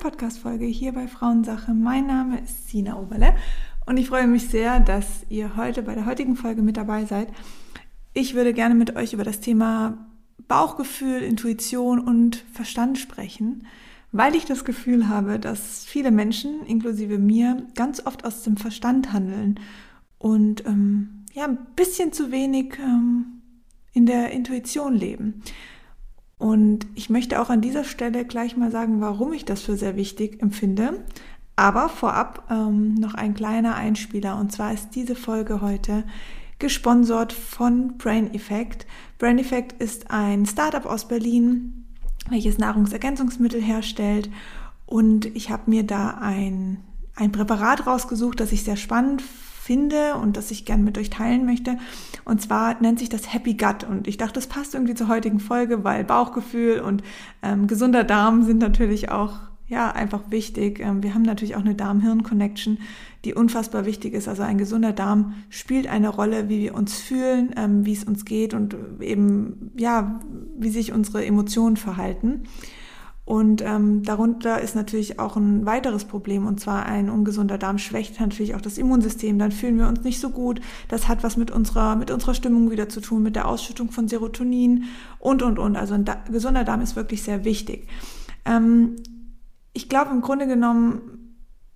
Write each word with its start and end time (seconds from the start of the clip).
Podcast-Folge 0.00 0.64
hier 0.64 0.92
bei 0.92 1.06
Frauensache. 1.06 1.74
Mein 1.74 2.06
Name 2.06 2.40
ist 2.40 2.70
Sina 2.70 2.98
Oberle 2.98 3.34
und 3.84 3.98
ich 3.98 4.08
freue 4.08 4.26
mich 4.26 4.48
sehr, 4.48 4.80
dass 4.80 5.26
ihr 5.28 5.56
heute 5.56 5.82
bei 5.82 5.94
der 5.94 6.06
heutigen 6.06 6.36
Folge 6.36 6.62
mit 6.62 6.78
dabei 6.78 7.04
seid. 7.04 7.28
Ich 8.14 8.34
würde 8.34 8.54
gerne 8.54 8.74
mit 8.74 8.96
euch 8.96 9.12
über 9.12 9.24
das 9.24 9.40
Thema 9.40 9.98
Bauchgefühl, 10.48 11.20
Intuition 11.20 12.00
und 12.00 12.36
Verstand 12.50 12.98
sprechen, 12.98 13.66
weil 14.10 14.34
ich 14.34 14.46
das 14.46 14.64
Gefühl 14.64 15.06
habe, 15.08 15.38
dass 15.38 15.84
viele 15.84 16.10
Menschen, 16.10 16.64
inklusive 16.64 17.18
mir, 17.18 17.66
ganz 17.74 18.04
oft 18.06 18.24
aus 18.24 18.42
dem 18.42 18.56
Verstand 18.56 19.12
handeln 19.12 19.60
und 20.16 20.64
ähm, 20.64 21.26
ja, 21.34 21.44
ein 21.44 21.58
bisschen 21.76 22.14
zu 22.14 22.32
wenig 22.32 22.78
ähm, 22.78 23.42
in 23.92 24.06
der 24.06 24.30
Intuition 24.30 24.94
leben. 24.94 25.42
Und 26.40 26.86
ich 26.94 27.10
möchte 27.10 27.38
auch 27.38 27.50
an 27.50 27.60
dieser 27.60 27.84
Stelle 27.84 28.24
gleich 28.24 28.56
mal 28.56 28.70
sagen, 28.70 29.02
warum 29.02 29.34
ich 29.34 29.44
das 29.44 29.60
für 29.60 29.76
sehr 29.76 29.94
wichtig 29.94 30.40
empfinde. 30.42 31.04
Aber 31.54 31.90
vorab 31.90 32.50
ähm, 32.50 32.94
noch 32.94 33.12
ein 33.12 33.34
kleiner 33.34 33.74
Einspieler. 33.74 34.40
Und 34.40 34.50
zwar 34.50 34.72
ist 34.72 34.88
diese 34.94 35.14
Folge 35.14 35.60
heute 35.60 36.02
gesponsert 36.58 37.34
von 37.34 37.98
Brain 37.98 38.32
Effect. 38.32 38.86
Brain 39.18 39.38
Effect 39.38 39.82
ist 39.82 40.10
ein 40.10 40.46
Startup 40.46 40.86
aus 40.86 41.06
Berlin, 41.06 41.84
welches 42.30 42.56
Nahrungsergänzungsmittel 42.56 43.60
herstellt. 43.60 44.30
Und 44.86 45.26
ich 45.36 45.50
habe 45.50 45.70
mir 45.70 45.82
da 45.82 46.18
ein, 46.22 46.78
ein 47.16 47.32
Präparat 47.32 47.86
rausgesucht, 47.86 48.40
das 48.40 48.52
ich 48.52 48.64
sehr 48.64 48.76
spannend 48.76 49.22
finde 49.60 50.14
und 50.14 50.36
das 50.36 50.50
ich 50.50 50.64
gerne 50.64 50.82
mit 50.82 50.96
euch 50.96 51.10
teilen 51.10 51.44
möchte. 51.44 51.76
Und 52.24 52.40
zwar 52.40 52.80
nennt 52.80 52.98
sich 52.98 53.10
das 53.10 53.32
Happy 53.32 53.54
Gut. 53.54 53.84
Und 53.84 54.08
ich 54.08 54.16
dachte, 54.16 54.34
das 54.34 54.46
passt 54.46 54.74
irgendwie 54.74 54.94
zur 54.94 55.08
heutigen 55.08 55.38
Folge, 55.38 55.84
weil 55.84 56.02
Bauchgefühl 56.02 56.80
und 56.80 57.02
ähm, 57.42 57.66
gesunder 57.66 58.02
Darm 58.02 58.42
sind 58.42 58.58
natürlich 58.58 59.10
auch 59.10 59.34
ja, 59.70 59.92
einfach 59.92 60.22
wichtig. 60.30 60.80
Ähm, 60.80 61.02
wir 61.02 61.14
haben 61.14 61.22
natürlich 61.22 61.54
auch 61.54 61.60
eine 61.60 61.76
Darm-Hirn-Connection, 61.76 62.78
die 63.24 63.34
unfassbar 63.34 63.84
wichtig 63.86 64.14
ist. 64.14 64.26
Also 64.26 64.42
ein 64.42 64.58
gesunder 64.58 64.92
Darm 64.92 65.34
spielt 65.48 65.86
eine 65.86 66.08
Rolle, 66.08 66.48
wie 66.48 66.60
wir 66.60 66.74
uns 66.74 66.98
fühlen, 66.98 67.54
ähm, 67.56 67.86
wie 67.86 67.92
es 67.92 68.02
uns 68.02 68.24
geht 68.24 68.54
und 68.54 68.74
eben, 69.00 69.70
ja, 69.76 70.20
wie 70.58 70.70
sich 70.70 70.92
unsere 70.92 71.24
Emotionen 71.24 71.76
verhalten. 71.76 72.44
Und 73.30 73.62
ähm, 73.62 74.02
darunter 74.02 74.60
ist 74.60 74.74
natürlich 74.74 75.20
auch 75.20 75.36
ein 75.36 75.64
weiteres 75.64 76.04
Problem, 76.04 76.48
und 76.48 76.58
zwar 76.58 76.86
ein 76.86 77.08
ungesunder 77.08 77.58
Darm 77.58 77.78
schwächt 77.78 78.18
natürlich 78.18 78.56
auch 78.56 78.60
das 78.60 78.76
Immunsystem. 78.76 79.38
Dann 79.38 79.52
fühlen 79.52 79.78
wir 79.78 79.86
uns 79.86 80.02
nicht 80.02 80.18
so 80.18 80.30
gut. 80.30 80.60
Das 80.88 81.06
hat 81.06 81.22
was 81.22 81.36
mit 81.36 81.52
unserer, 81.52 81.94
mit 81.94 82.10
unserer 82.10 82.34
Stimmung 82.34 82.72
wieder 82.72 82.88
zu 82.88 83.00
tun, 83.00 83.22
mit 83.22 83.36
der 83.36 83.46
Ausschüttung 83.46 83.92
von 83.92 84.08
Serotonin 84.08 84.86
und, 85.20 85.44
und, 85.44 85.60
und. 85.60 85.76
Also 85.76 85.94
ein 85.94 86.04
da 86.04 86.16
gesunder 86.28 86.64
Darm 86.64 86.80
ist 86.80 86.96
wirklich 86.96 87.22
sehr 87.22 87.44
wichtig. 87.44 87.86
Ähm, 88.44 88.96
ich 89.74 89.88
glaube 89.88 90.10
im 90.10 90.22
Grunde 90.22 90.48
genommen, 90.48 91.19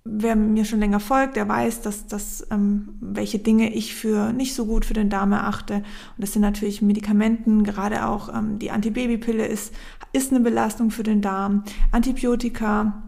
wer 0.05 0.35
mir 0.35 0.65
schon 0.65 0.79
länger 0.79 0.99
folgt, 0.99 1.35
der 1.35 1.49
weiß, 1.49 1.81
dass, 1.81 2.05
dass 2.05 2.45
ähm, 2.51 2.89
welche 3.01 3.39
Dinge 3.39 3.73
ich 3.73 3.95
für 3.95 4.31
nicht 4.31 4.53
so 4.53 4.67
gut 4.67 4.85
für 4.85 4.93
den 4.93 5.09
Darm 5.09 5.31
erachte. 5.31 5.77
Und 5.77 5.83
das 6.19 6.33
sind 6.33 6.43
natürlich 6.43 6.83
Medikamenten, 6.83 7.63
gerade 7.63 8.07
auch 8.07 8.29
ähm, 8.33 8.59
die 8.59 8.69
Antibabypille 8.69 9.45
ist, 9.45 9.73
ist 10.13 10.31
eine 10.31 10.41
Belastung 10.41 10.91
für 10.91 11.03
den 11.03 11.21
Darm. 11.21 11.63
Antibiotika 11.91 13.03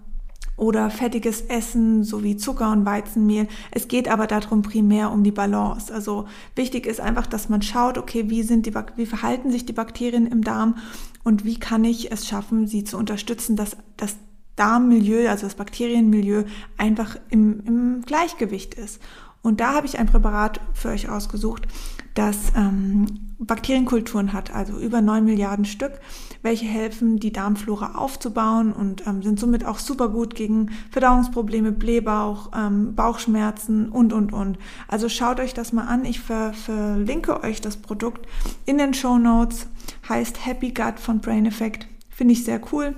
oder 0.57 0.89
fettiges 0.89 1.41
Essen 1.41 2.03
sowie 2.03 2.35
Zucker 2.35 2.71
und 2.71 2.83
Weizenmehl. 2.83 3.47
Es 3.69 3.87
geht 3.87 4.09
aber 4.09 4.25
darum 4.25 4.63
primär 4.63 5.11
um 5.11 5.23
die 5.23 5.31
Balance. 5.31 5.93
Also 5.93 6.25
wichtig 6.55 6.87
ist 6.87 6.99
einfach, 6.99 7.27
dass 7.27 7.47
man 7.47 7.61
schaut, 7.61 7.99
okay, 7.99 8.31
wie 8.31 8.41
sind 8.41 8.65
die, 8.65 8.73
wie 8.95 9.05
verhalten 9.05 9.51
sich 9.51 9.67
die 9.67 9.73
Bakterien 9.73 10.25
im 10.25 10.43
Darm 10.43 10.77
und 11.23 11.45
wie 11.45 11.59
kann 11.59 11.83
ich 11.83 12.11
es 12.11 12.27
schaffen, 12.27 12.65
sie 12.65 12.83
zu 12.83 12.97
unterstützen, 12.97 13.55
dass, 13.55 13.77
dass 13.97 14.15
Darmmilieu, 14.57 15.29
also 15.29 15.45
das 15.45 15.55
Bakterienmilieu, 15.55 16.43
einfach 16.77 17.15
im, 17.29 17.61
im 17.65 18.01
Gleichgewicht 18.01 18.73
ist. 18.73 19.01
Und 19.41 19.61
da 19.61 19.73
habe 19.73 19.87
ich 19.87 19.97
ein 19.97 20.07
Präparat 20.07 20.59
für 20.73 20.89
euch 20.89 21.07
ausgesucht, 21.07 21.67
das 22.15 22.51
ähm, 22.55 23.05
Bakterienkulturen 23.39 24.33
hat, 24.33 24.53
also 24.53 24.77
über 24.79 25.01
neun 25.01 25.23
Milliarden 25.23 25.63
Stück, 25.63 25.93
welche 26.41 26.65
helfen, 26.65 27.19
die 27.19 27.31
Darmflora 27.31 27.95
aufzubauen 27.95 28.73
und 28.73 29.05
ähm, 29.05 29.21
sind 29.21 29.39
somit 29.39 29.63
auch 29.63 29.77
super 29.77 30.09
gut 30.09 30.33
gegen 30.33 30.71
Verdauungsprobleme, 30.89 31.71
Blähbauch, 31.71 32.51
ähm, 32.57 32.95
Bauchschmerzen 32.95 33.89
und, 33.89 34.11
und, 34.11 34.33
und. 34.33 34.57
Also 34.87 35.07
schaut 35.07 35.39
euch 35.39 35.53
das 35.53 35.71
mal 35.71 35.85
an. 35.85 36.03
Ich 36.05 36.19
ver 36.19 36.53
verlinke 36.53 37.43
euch 37.43 37.61
das 37.61 37.77
Produkt 37.77 38.27
in 38.65 38.79
den 38.79 38.95
Show 38.95 39.19
Notes. 39.19 39.67
Heißt 40.09 40.45
Happy 40.45 40.71
Gut 40.71 40.99
von 40.99 41.19
Brain 41.19 41.45
Effect. 41.45 41.87
Finde 42.09 42.33
ich 42.33 42.43
sehr 42.43 42.59
cool. 42.73 42.95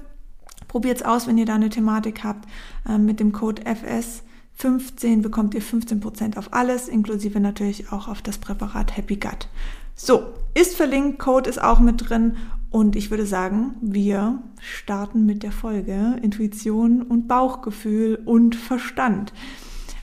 Probiert's 0.69 1.03
aus, 1.03 1.27
wenn 1.27 1.37
ihr 1.37 1.45
da 1.45 1.55
eine 1.55 1.69
Thematik 1.69 2.23
habt. 2.23 2.47
Ähm, 2.87 3.03
mit 3.03 3.19
dem 3.19 3.33
Code 3.33 3.63
FS15 3.63 5.21
bekommt 5.21 5.53
ihr 5.53 5.61
15% 5.61 6.37
auf 6.37 6.53
alles, 6.53 6.87
inklusive 6.87 7.41
natürlich 7.41 7.91
auch 7.91 8.07
auf 8.07 8.21
das 8.21 8.37
Präparat 8.37 8.95
Happy 8.95 9.17
Gut. 9.17 9.49
So, 9.95 10.21
ist 10.53 10.77
verlinkt, 10.77 11.19
Code 11.19 11.49
ist 11.49 11.61
auch 11.61 11.81
mit 11.81 12.09
drin 12.09 12.37
und 12.69 12.95
ich 12.95 13.09
würde 13.11 13.25
sagen, 13.25 13.73
wir 13.81 14.41
starten 14.61 15.25
mit 15.25 15.43
der 15.43 15.51
Folge 15.51 16.17
Intuition 16.21 17.01
und 17.01 17.27
Bauchgefühl 17.27 18.21
und 18.23 18.55
Verstand. 18.55 19.33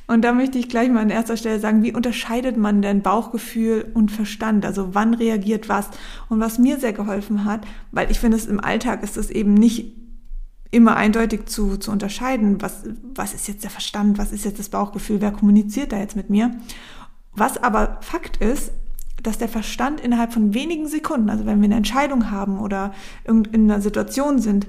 Und 0.09 0.23
da 0.23 0.33
möchte 0.33 0.59
ich 0.59 0.69
gleich 0.69 0.89
mal 0.91 1.01
an 1.01 1.11
erster 1.11 1.37
Stelle 1.37 1.59
sagen, 1.61 1.83
wie 1.83 1.95
unterscheidet 1.95 2.57
man 2.57 2.83
denn 2.83 3.03
Bauchgefühl 3.03 3.91
und 3.95 4.11
Verstand? 4.11 4.65
Also 4.65 4.95
wann 4.95 5.15
reagiert 5.15 5.69
was? 5.69 5.89
Und 6.29 6.41
was 6.41 6.59
mir 6.59 6.79
sehr 6.79 6.93
geholfen 6.93 7.45
hat, 7.45 7.67
weil 7.91 8.11
ich 8.11 8.21
finde 8.21 8.37
es 8.37 8.47
im 8.47 8.61
Alltag 8.61 9.03
ist 9.03 9.17
es 9.17 9.31
eben 9.31 9.55
nicht 9.55 10.06
immer 10.71 10.97
eindeutig 10.97 11.47
zu, 11.47 11.77
zu 11.77 11.91
unterscheiden, 11.91 12.61
was, 12.61 12.85
was 13.15 13.35
ist 13.35 13.49
jetzt 13.49 13.65
der 13.65 13.71
Verstand, 13.71 14.19
was 14.19 14.33
ist 14.33 14.45
jetzt 14.45 14.59
das 14.59 14.69
Bauchgefühl, 14.69 15.21
wer 15.21 15.33
kommuniziert 15.33 15.93
da 15.93 15.99
jetzt 15.99 16.17
mit 16.17 16.31
mir. 16.31 16.57
Was 17.33 17.63
aber 17.63 17.99
Fakt 18.01 18.39
ist, 18.39 18.73
dass 19.23 19.39
der 19.39 19.49
Verstand 19.49 20.01
innerhalb 20.01 20.33
von 20.33 20.55
wenigen 20.55 20.87
Sekunden, 20.87 21.31
also 21.31 21.47
wenn 21.47 21.61
wir 21.61 21.67
eine 21.67 21.77
Entscheidung 21.77 22.31
haben 22.31 22.59
oder 22.59 22.95
in 23.25 23.47
einer 23.55 23.81
Situation 23.81 24.39
sind, 24.39 24.67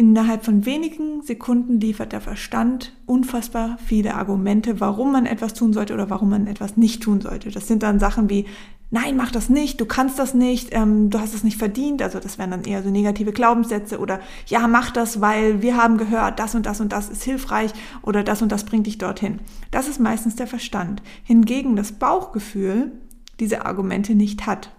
innerhalb 0.00 0.46
von 0.46 0.64
wenigen 0.64 1.20
Sekunden 1.20 1.78
liefert 1.78 2.12
der 2.12 2.22
Verstand 2.22 2.96
unfassbar 3.04 3.76
viele 3.84 4.14
Argumente, 4.14 4.80
warum 4.80 5.12
man 5.12 5.26
etwas 5.26 5.52
tun 5.52 5.74
sollte 5.74 5.92
oder 5.92 6.08
warum 6.08 6.30
man 6.30 6.46
etwas 6.46 6.78
nicht 6.78 7.02
tun 7.02 7.20
sollte. 7.20 7.50
Das 7.50 7.68
sind 7.68 7.82
dann 7.82 8.00
Sachen 8.00 8.30
wie, 8.30 8.46
nein, 8.90 9.14
mach 9.14 9.30
das 9.30 9.50
nicht, 9.50 9.78
du 9.78 9.84
kannst 9.84 10.18
das 10.18 10.32
nicht, 10.32 10.70
ähm, 10.72 11.10
du 11.10 11.20
hast 11.20 11.34
es 11.34 11.44
nicht 11.44 11.58
verdient. 11.58 12.00
Also 12.00 12.18
das 12.18 12.38
wären 12.38 12.50
dann 12.50 12.64
eher 12.64 12.82
so 12.82 12.88
negative 12.88 13.32
Glaubenssätze 13.32 13.98
oder 13.98 14.20
ja, 14.46 14.66
mach 14.68 14.90
das, 14.90 15.20
weil 15.20 15.60
wir 15.60 15.76
haben 15.76 15.98
gehört, 15.98 16.38
das 16.38 16.54
und 16.54 16.64
das 16.64 16.80
und 16.80 16.92
das 16.92 17.10
ist 17.10 17.22
hilfreich 17.22 17.72
oder 18.00 18.24
das 18.24 18.40
und 18.40 18.50
das 18.50 18.64
bringt 18.64 18.86
dich 18.86 18.96
dorthin. 18.96 19.40
Das 19.70 19.86
ist 19.86 20.00
meistens 20.00 20.34
der 20.34 20.46
Verstand. 20.46 21.02
Hingegen 21.24 21.76
das 21.76 21.92
Bauchgefühl 21.92 22.92
diese 23.38 23.66
Argumente 23.66 24.14
nicht 24.14 24.46
hat. 24.46 24.70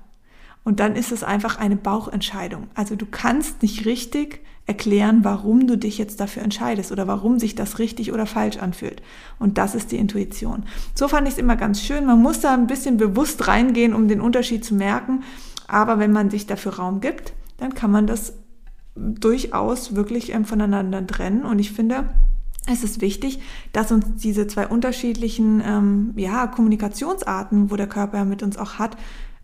Und 0.63 0.79
dann 0.79 0.95
ist 0.95 1.11
es 1.11 1.23
einfach 1.23 1.59
eine 1.59 1.75
Bauchentscheidung. 1.75 2.69
Also 2.73 2.95
du 2.95 3.05
kannst 3.05 3.61
nicht 3.61 3.85
richtig 3.85 4.41
erklären, 4.71 5.19
warum 5.23 5.67
du 5.67 5.77
dich 5.77 5.97
jetzt 5.97 6.21
dafür 6.21 6.43
entscheidest 6.43 6.93
oder 6.93 7.05
warum 7.05 7.39
sich 7.39 7.55
das 7.55 7.77
richtig 7.77 8.13
oder 8.13 8.25
falsch 8.25 8.57
anfühlt. 8.57 9.01
Und 9.37 9.57
das 9.57 9.75
ist 9.75 9.91
die 9.91 9.97
Intuition. 9.97 10.63
So 10.96 11.09
fand 11.09 11.28
ich 11.28 11.34
es 11.34 11.40
immer 11.40 11.57
ganz 11.57 11.81
schön. 11.81 12.05
Man 12.05 12.22
muss 12.22 12.40
da 12.40 12.53
ein 12.53 12.67
bisschen 12.67 12.96
bewusst 12.96 13.47
reingehen, 13.47 13.93
um 13.93 14.07
den 14.07 14.22
Unterschied 14.22 14.63
zu 14.63 14.73
merken. 14.73 15.23
Aber 15.67 15.99
wenn 15.99 16.13
man 16.13 16.29
sich 16.29 16.47
dafür 16.47 16.75
Raum 16.75 17.01
gibt, 17.01 17.34
dann 17.57 17.73
kann 17.73 17.91
man 17.91 18.07
das 18.07 18.34
durchaus 18.96 19.93
wirklich 19.93 20.34
ähm, 20.34 20.46
voneinander 20.46 21.05
trennen. 21.05 21.43
Und 21.43 21.59
ich 21.59 21.72
finde, 21.72 22.05
es 22.67 22.84
ist 22.84 23.01
wichtig, 23.01 23.41
dass 23.73 23.91
uns 23.91 24.05
diese 24.22 24.47
zwei 24.47 24.67
unterschiedlichen 24.67 25.61
ähm, 25.66 26.13
ja, 26.16 26.47
Kommunikationsarten, 26.47 27.72
wo 27.72 27.75
der 27.75 27.87
Körper 27.87 28.23
mit 28.23 28.41
uns 28.41 28.57
auch 28.57 28.75
hat, 28.75 28.96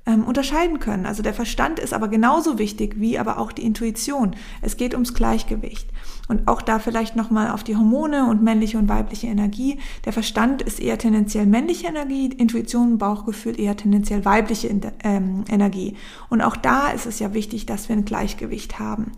ähm, 0.08 0.24
unterscheiden 0.24 0.80
können. 0.80 1.06
Also 1.06 1.22
der 1.22 1.34
Verstand 1.34 1.80
ist 1.80 1.94
aber 1.94 2.08
genauso 2.08 2.58
wichtig 2.58 2.96
wie 2.98 3.20
aber 3.20 3.38
auch 3.38 3.52
die 3.52 3.66
Intuition. 3.66 4.36
Es 4.62 4.78
geht 4.78 4.94
ums 4.94 5.14
Gleichgewicht. 5.14 5.90
Und 6.30 6.48
auch 6.48 6.62
da 6.62 6.80
vielleicht 6.80 7.16
nochmal 7.16 7.52
auf 7.52 7.64
die 7.64 7.76
Hormone 7.76 8.28
und 8.28 8.42
männliche 8.42 8.78
und 8.78 8.90
weibliche 8.90 9.28
Energie. 9.28 9.80
Der 10.06 10.14
Verstand 10.14 10.62
ist 10.62 10.80
eher 10.80 10.98
tendenziell 10.98 11.46
männliche 11.46 11.88
Energie, 11.88 12.28
Intuition 12.28 12.98
Bauchgefühl 12.98 13.60
eher 13.60 13.78
tendenziell 13.78 14.26
weibliche 14.26 14.70
ähm, 15.04 15.46
Energie. 15.50 15.96
Und 16.30 16.42
auch 16.42 16.58
da 16.58 16.90
ist 16.90 17.06
es 17.06 17.20
ja 17.20 17.34
wichtig, 17.34 17.66
dass 17.66 17.88
wir 17.88 17.96
ein 17.96 18.06
Gleichgewicht 18.06 18.80
haben. 18.80 19.12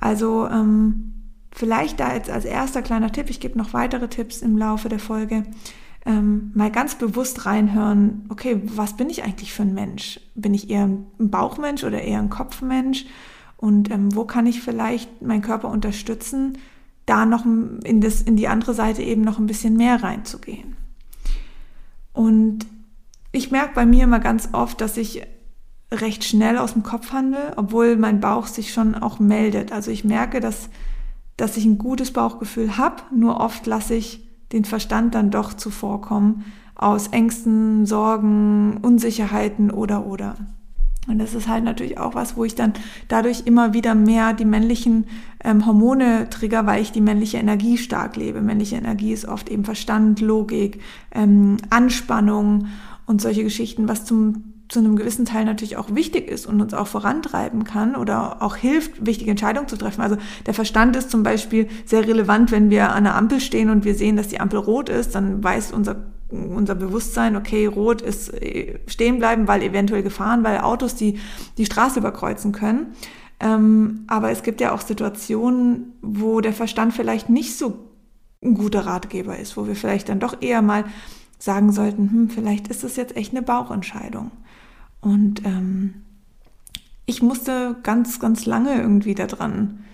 Also 0.00 0.48
ähm, 0.48 1.14
vielleicht 1.52 2.00
da 2.00 2.14
jetzt 2.14 2.30
als 2.30 2.44
erster 2.44 2.82
kleiner 2.82 3.10
Tipp, 3.10 3.30
ich 3.30 3.40
gebe 3.40 3.58
noch 3.58 3.72
weitere 3.72 4.08
Tipps 4.08 4.42
im 4.42 4.58
Laufe 4.58 4.88
der 4.88 4.98
Folge 4.98 5.44
ähm, 6.06 6.52
mal 6.54 6.70
ganz 6.70 6.96
bewusst 6.96 7.46
reinhören, 7.46 8.26
okay, 8.28 8.60
was 8.64 8.96
bin 8.96 9.08
ich 9.08 9.24
eigentlich 9.24 9.52
für 9.52 9.62
ein 9.62 9.74
Mensch? 9.74 10.20
Bin 10.34 10.54
ich 10.54 10.70
eher 10.70 10.84
ein 10.84 11.06
Bauchmensch 11.18 11.84
oder 11.84 12.02
eher 12.02 12.18
ein 12.18 12.30
Kopfmensch? 12.30 13.06
Und 13.56 13.90
ähm, 13.90 14.14
wo 14.14 14.24
kann 14.24 14.46
ich 14.46 14.60
vielleicht 14.60 15.22
meinen 15.22 15.42
Körper 15.42 15.68
unterstützen, 15.68 16.58
da 17.06 17.24
noch 17.24 17.44
in, 17.44 18.00
das, 18.00 18.22
in 18.22 18.36
die 18.36 18.48
andere 18.48 18.74
Seite 18.74 19.02
eben 19.02 19.22
noch 19.22 19.38
ein 19.38 19.46
bisschen 19.46 19.76
mehr 19.76 20.02
reinzugehen? 20.02 20.76
Und 22.12 22.66
ich 23.32 23.50
merke 23.50 23.74
bei 23.74 23.86
mir 23.86 24.04
immer 24.04 24.20
ganz 24.20 24.50
oft, 24.52 24.80
dass 24.80 24.96
ich 24.96 25.22
recht 25.90 26.24
schnell 26.24 26.58
aus 26.58 26.74
dem 26.74 26.82
Kopf 26.82 27.12
handle, 27.12 27.54
obwohl 27.56 27.96
mein 27.96 28.20
Bauch 28.20 28.46
sich 28.46 28.72
schon 28.72 28.94
auch 28.94 29.18
meldet. 29.18 29.72
Also 29.72 29.90
ich 29.90 30.04
merke, 30.04 30.40
dass 30.40 30.68
dass 31.36 31.56
ich 31.56 31.64
ein 31.64 31.78
gutes 31.78 32.12
Bauchgefühl 32.12 32.76
habe, 32.76 33.02
nur 33.12 33.40
oft 33.40 33.66
lasse 33.66 33.94
ich 33.94 34.23
den 34.54 34.64
Verstand 34.64 35.14
dann 35.14 35.30
doch 35.30 35.52
zuvorkommen 35.52 36.44
aus 36.76 37.08
Ängsten, 37.08 37.86
Sorgen, 37.86 38.78
Unsicherheiten 38.82 39.70
oder 39.70 40.06
oder. 40.06 40.36
Und 41.06 41.18
das 41.18 41.34
ist 41.34 41.48
halt 41.48 41.64
natürlich 41.64 41.98
auch 41.98 42.14
was, 42.14 42.36
wo 42.36 42.44
ich 42.44 42.54
dann 42.54 42.72
dadurch 43.08 43.42
immer 43.44 43.74
wieder 43.74 43.94
mehr 43.94 44.32
die 44.32 44.46
männlichen 44.46 45.06
ähm, 45.42 45.66
Hormone 45.66 46.28
trigger, 46.30 46.64
weil 46.64 46.80
ich 46.80 46.92
die 46.92 47.02
männliche 47.02 47.36
Energie 47.36 47.76
stark 47.76 48.16
lebe. 48.16 48.40
Männliche 48.40 48.76
Energie 48.76 49.12
ist 49.12 49.26
oft 49.26 49.50
eben 49.50 49.64
Verstand, 49.64 50.20
Logik, 50.20 50.80
ähm, 51.12 51.58
Anspannung 51.68 52.68
und 53.06 53.20
solche 53.20 53.44
Geschichten, 53.44 53.86
was 53.86 54.06
zum 54.06 54.53
zu 54.68 54.78
einem 54.78 54.96
gewissen 54.96 55.26
Teil 55.26 55.44
natürlich 55.44 55.76
auch 55.76 55.94
wichtig 55.94 56.28
ist 56.28 56.46
und 56.46 56.60
uns 56.60 56.72
auch 56.74 56.86
vorantreiben 56.86 57.64
kann 57.64 57.96
oder 57.96 58.42
auch 58.42 58.56
hilft, 58.56 59.04
wichtige 59.04 59.30
Entscheidungen 59.30 59.68
zu 59.68 59.76
treffen. 59.76 60.00
Also 60.00 60.16
der 60.46 60.54
Verstand 60.54 60.96
ist 60.96 61.10
zum 61.10 61.22
Beispiel 61.22 61.68
sehr 61.84 62.06
relevant, 62.06 62.50
wenn 62.50 62.70
wir 62.70 62.92
an 62.92 63.04
der 63.04 63.14
Ampel 63.14 63.40
stehen 63.40 63.70
und 63.70 63.84
wir 63.84 63.94
sehen, 63.94 64.16
dass 64.16 64.28
die 64.28 64.40
Ampel 64.40 64.58
rot 64.58 64.88
ist, 64.88 65.14
dann 65.14 65.42
weiß 65.42 65.72
unser 65.72 65.96
unser 66.30 66.74
Bewusstsein, 66.74 67.36
okay, 67.36 67.66
rot 67.66 68.02
ist 68.02 68.32
äh, 68.32 68.80
stehen 68.86 69.18
bleiben, 69.18 69.46
weil 69.46 69.62
eventuell 69.62 70.02
gefahren, 70.02 70.42
weil 70.42 70.58
Autos 70.58 70.96
die, 70.96 71.20
die 71.58 71.66
Straße 71.66 72.00
überkreuzen 72.00 72.50
können. 72.50 72.88
Ähm, 73.40 74.04
aber 74.06 74.30
es 74.30 74.42
gibt 74.42 74.60
ja 74.60 74.72
auch 74.72 74.80
Situationen, 74.80 75.92
wo 76.02 76.40
der 76.40 76.52
Verstand 76.52 76.94
vielleicht 76.94 77.28
nicht 77.28 77.56
so 77.56 77.78
ein 78.42 78.54
guter 78.54 78.86
Ratgeber 78.86 79.38
ist, 79.38 79.56
wo 79.56 79.66
wir 79.66 79.76
vielleicht 79.76 80.08
dann 80.08 80.20
doch 80.20 80.40
eher 80.40 80.62
mal 80.62 80.84
sagen 81.38 81.72
sollten, 81.72 82.10
hm, 82.10 82.30
vielleicht 82.30 82.68
ist 82.68 82.84
das 82.84 82.96
jetzt 82.96 83.16
echt 83.16 83.32
eine 83.32 83.42
Bauchentscheidung. 83.42 84.30
Und 85.04 85.44
ähm, 85.44 85.94
ich 87.04 87.22
musste 87.22 87.76
ganz, 87.82 88.18
ganz 88.18 88.46
lange 88.46 88.80
irgendwie 88.80 89.14
daran 89.14 89.84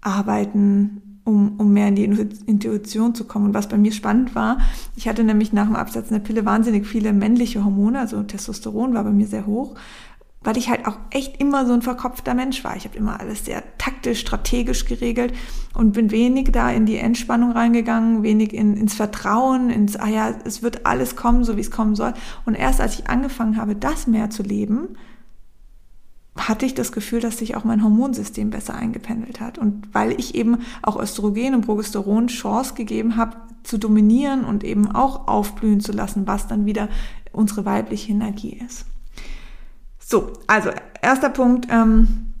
arbeiten, 0.00 1.20
um, 1.24 1.58
um 1.58 1.72
mehr 1.72 1.88
in 1.88 1.94
die 1.94 2.04
Intuition 2.04 3.14
zu 3.14 3.24
kommen. 3.24 3.46
Und 3.46 3.54
was 3.54 3.68
bei 3.68 3.78
mir 3.78 3.92
spannend 3.92 4.34
war, 4.34 4.58
ich 4.96 5.06
hatte 5.06 5.22
nämlich 5.22 5.52
nach 5.52 5.66
dem 5.66 5.76
Absetzen 5.76 6.14
der 6.14 6.20
Pille 6.20 6.44
wahnsinnig 6.44 6.86
viele 6.86 7.12
männliche 7.12 7.64
Hormone, 7.64 8.00
also 8.00 8.22
Testosteron 8.24 8.94
war 8.94 9.04
bei 9.04 9.10
mir 9.10 9.26
sehr 9.26 9.46
hoch, 9.46 9.76
weil 10.46 10.56
ich 10.56 10.70
halt 10.70 10.86
auch 10.86 10.96
echt 11.10 11.40
immer 11.40 11.66
so 11.66 11.72
ein 11.72 11.82
verkopfter 11.82 12.32
Mensch 12.32 12.62
war. 12.62 12.76
Ich 12.76 12.84
habe 12.84 12.96
immer 12.96 13.18
alles 13.18 13.44
sehr 13.44 13.64
taktisch, 13.78 14.20
strategisch 14.20 14.84
geregelt 14.84 15.34
und 15.74 15.90
bin 15.90 16.12
wenig 16.12 16.52
da 16.52 16.70
in 16.70 16.86
die 16.86 16.98
Entspannung 16.98 17.50
reingegangen, 17.50 18.22
wenig 18.22 18.54
in, 18.54 18.76
ins 18.76 18.94
Vertrauen, 18.94 19.70
ins, 19.70 19.96
ah 19.96 20.06
ja, 20.06 20.32
es 20.44 20.62
wird 20.62 20.86
alles 20.86 21.16
kommen, 21.16 21.42
so 21.42 21.56
wie 21.56 21.62
es 21.62 21.72
kommen 21.72 21.96
soll. 21.96 22.14
Und 22.44 22.54
erst 22.54 22.80
als 22.80 22.96
ich 22.96 23.08
angefangen 23.08 23.56
habe, 23.56 23.74
das 23.74 24.06
mehr 24.06 24.30
zu 24.30 24.44
leben, 24.44 24.90
hatte 26.36 26.64
ich 26.64 26.74
das 26.74 26.92
Gefühl, 26.92 27.18
dass 27.18 27.38
sich 27.38 27.56
auch 27.56 27.64
mein 27.64 27.82
Hormonsystem 27.82 28.50
besser 28.50 28.74
eingependelt 28.74 29.40
hat. 29.40 29.58
Und 29.58 29.92
weil 29.92 30.12
ich 30.12 30.36
eben 30.36 30.58
auch 30.82 30.96
Östrogen 30.96 31.56
und 31.56 31.66
Progesteron 31.66 32.28
Chance 32.28 32.74
gegeben 32.74 33.16
habe, 33.16 33.36
zu 33.64 33.78
dominieren 33.78 34.44
und 34.44 34.62
eben 34.62 34.86
auch 34.92 35.26
aufblühen 35.26 35.80
zu 35.80 35.90
lassen, 35.90 36.28
was 36.28 36.46
dann 36.46 36.66
wieder 36.66 36.88
unsere 37.32 37.64
weibliche 37.64 38.12
Energie 38.12 38.62
ist. 38.64 38.84
So, 40.08 40.34
also 40.46 40.70
erster 41.02 41.30
Punkt, 41.30 41.66
ähm, 41.68 42.32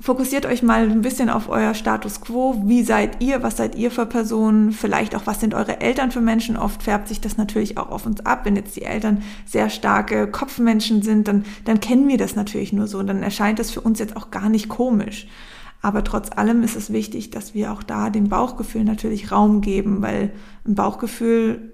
fokussiert 0.00 0.46
euch 0.46 0.62
mal 0.62 0.88
ein 0.88 1.02
bisschen 1.02 1.28
auf 1.28 1.48
euer 1.48 1.74
Status 1.74 2.20
quo. 2.20 2.62
Wie 2.66 2.84
seid 2.84 3.20
ihr? 3.20 3.42
Was 3.42 3.56
seid 3.56 3.74
ihr 3.74 3.90
für 3.90 4.06
Personen? 4.06 4.70
Vielleicht 4.70 5.16
auch, 5.16 5.26
was 5.26 5.40
sind 5.40 5.54
eure 5.54 5.80
Eltern 5.80 6.12
für 6.12 6.20
Menschen? 6.20 6.56
Oft 6.56 6.84
färbt 6.84 7.08
sich 7.08 7.20
das 7.20 7.36
natürlich 7.36 7.78
auch 7.78 7.90
auf 7.90 8.06
uns 8.06 8.24
ab. 8.24 8.42
Wenn 8.44 8.54
jetzt 8.54 8.76
die 8.76 8.82
Eltern 8.82 9.24
sehr 9.44 9.70
starke 9.70 10.28
Kopfmenschen 10.28 11.02
sind, 11.02 11.26
dann, 11.26 11.44
dann 11.64 11.80
kennen 11.80 12.06
wir 12.06 12.16
das 12.16 12.36
natürlich 12.36 12.72
nur 12.72 12.86
so. 12.86 13.00
Und 13.00 13.08
dann 13.08 13.24
erscheint 13.24 13.58
das 13.58 13.72
für 13.72 13.80
uns 13.80 13.98
jetzt 13.98 14.16
auch 14.16 14.30
gar 14.30 14.48
nicht 14.48 14.68
komisch. 14.68 15.26
Aber 15.82 16.04
trotz 16.04 16.30
allem 16.30 16.62
ist 16.62 16.76
es 16.76 16.92
wichtig, 16.92 17.30
dass 17.30 17.54
wir 17.54 17.72
auch 17.72 17.82
da 17.82 18.08
dem 18.08 18.28
Bauchgefühl 18.28 18.84
natürlich 18.84 19.32
Raum 19.32 19.62
geben, 19.62 20.00
weil 20.00 20.30
ein 20.64 20.76
Bauchgefühl 20.76 21.73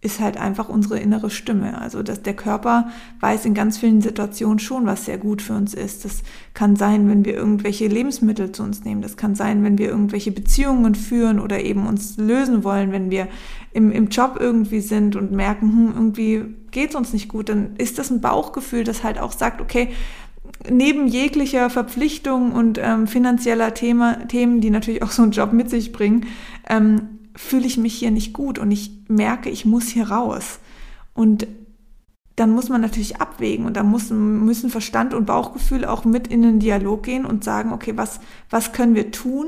ist 0.00 0.20
halt 0.20 0.36
einfach 0.36 0.68
unsere 0.68 1.00
innere 1.00 1.28
Stimme. 1.28 1.80
Also 1.80 2.04
dass 2.04 2.22
der 2.22 2.34
Körper 2.34 2.88
weiß 3.20 3.44
in 3.46 3.54
ganz 3.54 3.78
vielen 3.78 4.00
Situationen 4.00 4.60
schon, 4.60 4.86
was 4.86 5.06
sehr 5.06 5.18
gut 5.18 5.42
für 5.42 5.54
uns 5.54 5.74
ist. 5.74 6.04
Das 6.04 6.22
kann 6.54 6.76
sein, 6.76 7.08
wenn 7.08 7.24
wir 7.24 7.34
irgendwelche 7.34 7.88
Lebensmittel 7.88 8.52
zu 8.52 8.62
uns 8.62 8.84
nehmen. 8.84 9.02
Das 9.02 9.16
kann 9.16 9.34
sein, 9.34 9.64
wenn 9.64 9.76
wir 9.76 9.88
irgendwelche 9.88 10.30
Beziehungen 10.30 10.94
führen 10.94 11.40
oder 11.40 11.60
eben 11.60 11.86
uns 11.86 12.16
lösen 12.16 12.62
wollen, 12.62 12.92
wenn 12.92 13.10
wir 13.10 13.26
im, 13.72 13.90
im 13.90 14.08
Job 14.08 14.36
irgendwie 14.38 14.80
sind 14.80 15.16
und 15.16 15.32
merken, 15.32 15.72
hm, 15.72 15.92
irgendwie 15.94 16.44
geht's 16.70 16.94
uns 16.94 17.12
nicht 17.12 17.28
gut. 17.28 17.48
Dann 17.48 17.74
ist 17.76 17.98
das 17.98 18.10
ein 18.10 18.20
Bauchgefühl, 18.20 18.84
das 18.84 19.02
halt 19.02 19.18
auch 19.18 19.32
sagt, 19.32 19.60
okay, 19.60 19.88
neben 20.70 21.08
jeglicher 21.08 21.70
Verpflichtung 21.70 22.52
und 22.52 22.78
ähm, 22.80 23.08
finanzieller 23.08 23.74
Thema, 23.74 24.28
Themen, 24.28 24.60
die 24.60 24.70
natürlich 24.70 25.02
auch 25.02 25.10
so 25.10 25.22
einen 25.22 25.32
Job 25.32 25.52
mit 25.52 25.70
sich 25.70 25.92
bringen, 25.92 26.26
ähm, 26.68 27.18
fühle 27.38 27.66
ich 27.66 27.78
mich 27.78 27.94
hier 27.94 28.10
nicht 28.10 28.32
gut 28.32 28.58
und 28.58 28.70
ich 28.72 28.90
merke, 29.06 29.48
ich 29.48 29.64
muss 29.64 29.86
hier 29.88 30.10
raus. 30.10 30.58
Und 31.14 31.46
dann 32.34 32.50
muss 32.50 32.68
man 32.68 32.80
natürlich 32.80 33.20
abwägen 33.20 33.64
und 33.64 33.76
da 33.76 33.84
müssen, 33.84 34.44
müssen 34.44 34.70
Verstand 34.70 35.14
und 35.14 35.26
Bauchgefühl 35.26 35.84
auch 35.84 36.04
mit 36.04 36.26
in 36.26 36.42
den 36.42 36.58
Dialog 36.58 37.04
gehen 37.04 37.24
und 37.24 37.44
sagen, 37.44 37.72
okay, 37.72 37.96
was, 37.96 38.20
was 38.50 38.72
können 38.72 38.94
wir 38.94 39.12
tun, 39.12 39.46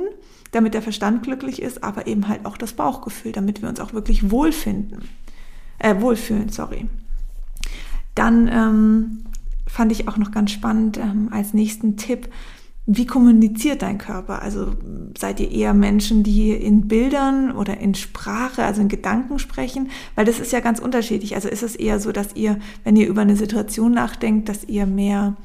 damit 0.53 0.75
der 0.75 0.83
Verstand 0.83 1.25
glücklich 1.25 1.61
ist, 1.61 1.83
aber 1.83 2.07
eben 2.07 2.29
halt 2.29 2.47
auch 2.47 2.57
das 2.57 2.73
Bauchgefühl, 2.75 3.33
damit 3.33 3.61
wir 3.61 3.69
uns 3.69 3.81
auch 3.81 3.93
wirklich 3.93 4.31
wohlfinden, 4.31 5.09
äh, 5.79 6.01
wohlfühlen, 6.01 6.49
sorry. 6.49 6.87
Dann 8.15 8.49
ähm, 8.49 9.25
fand 9.67 9.93
ich 9.93 10.09
auch 10.09 10.17
noch 10.17 10.31
ganz 10.31 10.53
spannend 10.53 10.97
ähm, 10.97 11.29
als 11.33 11.55
nächsten 11.55 11.97
Tipp, 11.97 12.29
wie 12.93 13.07
kommuniziert 13.07 13.83
dein 13.83 13.99
Körper? 13.99 14.43
Also 14.43 14.73
seid 15.17 15.39
ihr 15.39 15.53
eher 15.53 15.75
Menschen, 15.75 16.25
die 16.25 16.51
in 16.51 16.89
Bildern 16.89 17.53
oder 17.53 17.79
in 17.79 17.95
Sprache, 17.95 18.65
also 18.65 18.81
in 18.81 18.89
Gedanken 18.89 19.39
sprechen? 19.39 19.91
Weil 20.17 20.25
das 20.25 20.41
ist 20.41 20.53
ja 20.53 20.59
ganz 20.59 20.81
unterschiedlich. 20.81 21.37
Also 21.37 21.49
ist 21.49 21.63
es 21.63 21.77
eher 21.77 22.01
so, 22.01 22.11
dass 22.11 22.35
ihr, 22.35 22.59
wenn 22.83 22.97
ihr 22.97 23.07
über 23.07 23.21
eine 23.21 23.37
Situation 23.37 23.93
nachdenkt, 23.93 24.49
dass 24.49 24.65
ihr 24.65 24.87
mehr 24.87 25.37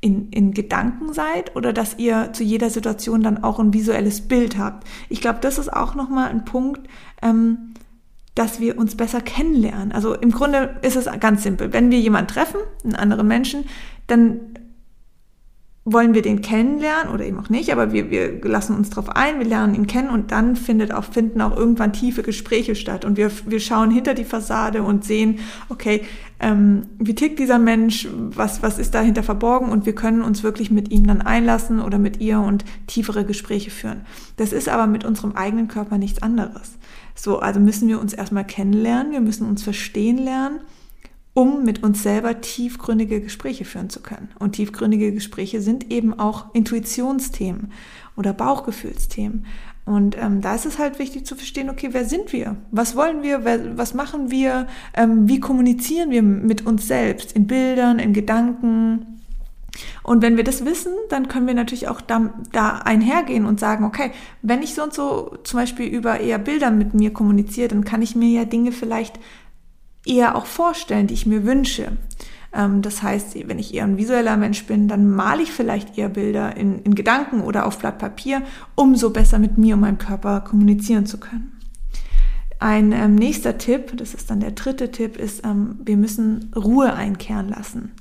in, 0.00 0.30
in 0.30 0.54
Gedanken 0.54 1.12
seid 1.12 1.54
oder 1.56 1.74
dass 1.74 1.98
ihr 1.98 2.30
zu 2.32 2.42
jeder 2.42 2.70
Situation 2.70 3.22
dann 3.22 3.44
auch 3.44 3.58
ein 3.58 3.74
visuelles 3.74 4.22
Bild 4.22 4.56
habt? 4.56 4.86
Ich 5.10 5.20
glaube, 5.20 5.40
das 5.42 5.58
ist 5.58 5.70
auch 5.70 5.94
nochmal 5.94 6.30
ein 6.30 6.46
Punkt, 6.46 6.88
ähm, 7.20 7.74
dass 8.34 8.60
wir 8.60 8.78
uns 8.78 8.94
besser 8.94 9.20
kennenlernen. 9.20 9.92
Also 9.92 10.14
im 10.14 10.30
Grunde 10.30 10.76
ist 10.80 10.96
es 10.96 11.04
ganz 11.20 11.42
simpel. 11.42 11.74
Wenn 11.74 11.90
wir 11.90 12.00
jemanden 12.00 12.28
treffen, 12.28 12.60
einen 12.82 12.94
anderen 12.94 13.28
Menschen, 13.28 13.66
dann 14.06 14.40
wollen 15.86 16.14
wir 16.14 16.22
den 16.22 16.40
kennenlernen 16.40 17.12
oder 17.12 17.26
eben 17.26 17.38
auch 17.38 17.50
nicht, 17.50 17.70
aber 17.70 17.92
wir, 17.92 18.10
wir 18.10 18.40
lassen 18.42 18.74
uns 18.74 18.88
darauf 18.88 19.10
ein, 19.10 19.38
wir 19.38 19.46
lernen 19.46 19.74
ihn 19.74 19.86
kennen 19.86 20.08
und 20.08 20.32
dann 20.32 20.56
findet 20.56 20.92
auch, 20.92 21.04
finden 21.04 21.42
auch 21.42 21.54
irgendwann 21.54 21.92
tiefe 21.92 22.22
Gespräche 22.22 22.74
statt 22.74 23.04
und 23.04 23.18
wir, 23.18 23.30
wir 23.46 23.60
schauen 23.60 23.90
hinter 23.90 24.14
die 24.14 24.24
Fassade 24.24 24.82
und 24.82 25.04
sehen, 25.04 25.40
okay, 25.68 26.00
ähm, 26.40 26.86
wie 26.98 27.14
tickt 27.14 27.38
dieser 27.38 27.58
Mensch, 27.58 28.08
was, 28.10 28.62
was 28.62 28.78
ist 28.78 28.94
dahinter 28.94 29.22
verborgen 29.22 29.68
und 29.68 29.84
wir 29.84 29.94
können 29.94 30.22
uns 30.22 30.42
wirklich 30.42 30.70
mit 30.70 30.90
ihm 30.90 31.06
dann 31.06 31.20
einlassen 31.20 31.80
oder 31.80 31.98
mit 31.98 32.18
ihr 32.18 32.40
und 32.40 32.64
tiefere 32.86 33.26
Gespräche 33.26 33.70
führen. 33.70 34.06
Das 34.38 34.54
ist 34.54 34.70
aber 34.70 34.86
mit 34.86 35.04
unserem 35.04 35.32
eigenen 35.32 35.68
Körper 35.68 35.98
nichts 35.98 36.22
anderes. 36.22 36.78
So, 37.14 37.40
also 37.40 37.60
müssen 37.60 37.88
wir 37.88 38.00
uns 38.00 38.14
erstmal 38.14 38.46
kennenlernen, 38.46 39.12
wir 39.12 39.20
müssen 39.20 39.46
uns 39.46 39.62
verstehen 39.62 40.16
lernen 40.16 40.60
um 41.34 41.64
mit 41.64 41.82
uns 41.82 42.02
selber 42.02 42.40
tiefgründige 42.40 43.20
Gespräche 43.20 43.64
führen 43.64 43.90
zu 43.90 44.00
können. 44.00 44.28
Und 44.38 44.52
tiefgründige 44.52 45.12
Gespräche 45.12 45.60
sind 45.60 45.90
eben 45.90 46.18
auch 46.18 46.54
Intuitionsthemen 46.54 47.72
oder 48.16 48.32
Bauchgefühlsthemen. 48.32 49.44
Und 49.84 50.16
ähm, 50.16 50.40
da 50.40 50.54
ist 50.54 50.64
es 50.64 50.78
halt 50.78 50.98
wichtig 50.98 51.26
zu 51.26 51.34
verstehen, 51.34 51.68
okay, 51.68 51.88
wer 51.92 52.06
sind 52.06 52.32
wir? 52.32 52.56
Was 52.70 52.96
wollen 52.96 53.22
wir? 53.22 53.44
Wer, 53.44 53.76
was 53.76 53.92
machen 53.92 54.30
wir? 54.30 54.66
Ähm, 54.94 55.28
wie 55.28 55.40
kommunizieren 55.40 56.10
wir 56.10 56.22
mit 56.22 56.64
uns 56.64 56.88
selbst? 56.88 57.32
In 57.32 57.46
Bildern, 57.46 57.98
in 57.98 58.14
Gedanken? 58.14 59.20
Und 60.02 60.22
wenn 60.22 60.36
wir 60.36 60.44
das 60.44 60.64
wissen, 60.64 60.92
dann 61.10 61.28
können 61.28 61.46
wir 61.46 61.54
natürlich 61.54 61.88
auch 61.88 62.00
da, 62.00 62.32
da 62.52 62.78
einhergehen 62.78 63.44
und 63.44 63.60
sagen, 63.60 63.84
okay, 63.84 64.12
wenn 64.40 64.62
ich 64.62 64.74
so 64.74 64.84
und 64.84 64.94
so 64.94 65.36
zum 65.42 65.60
Beispiel 65.60 65.86
über 65.86 66.20
eher 66.20 66.38
Bilder 66.38 66.70
mit 66.70 66.94
mir 66.94 67.12
kommuniziere, 67.12 67.68
dann 67.68 67.84
kann 67.84 68.00
ich 68.00 68.14
mir 68.14 68.28
ja 68.28 68.44
Dinge 68.44 68.72
vielleicht 68.72 69.18
eher 70.04 70.36
auch 70.36 70.46
vorstellen, 70.46 71.06
die 71.06 71.14
ich 71.14 71.26
mir 71.26 71.44
wünsche. 71.44 71.92
Ähm, 72.52 72.82
das 72.82 73.02
heißt, 73.02 73.36
wenn 73.48 73.58
ich 73.58 73.74
eher 73.74 73.84
ein 73.84 73.98
visueller 73.98 74.36
Mensch 74.36 74.64
bin, 74.64 74.88
dann 74.88 75.10
male 75.10 75.42
ich 75.42 75.52
vielleicht 75.52 75.98
eher 75.98 76.08
Bilder 76.08 76.56
in, 76.56 76.80
in 76.82 76.94
Gedanken 76.94 77.40
oder 77.40 77.66
auf 77.66 77.78
Blatt 77.78 77.98
Papier, 77.98 78.42
um 78.74 78.96
so 78.96 79.10
besser 79.10 79.38
mit 79.38 79.58
mir 79.58 79.74
und 79.74 79.80
meinem 79.80 79.98
Körper 79.98 80.40
kommunizieren 80.40 81.06
zu 81.06 81.18
können. 81.18 81.52
Ein 82.60 82.92
ähm, 82.92 83.16
nächster 83.16 83.58
Tipp, 83.58 83.96
das 83.96 84.14
ist 84.14 84.30
dann 84.30 84.40
der 84.40 84.52
dritte 84.52 84.90
Tipp, 84.90 85.16
ist, 85.16 85.44
ähm, 85.44 85.80
wir 85.84 85.96
müssen 85.96 86.52
Ruhe 86.54 86.94
einkehren 86.94 87.48
lassen. 87.48 87.92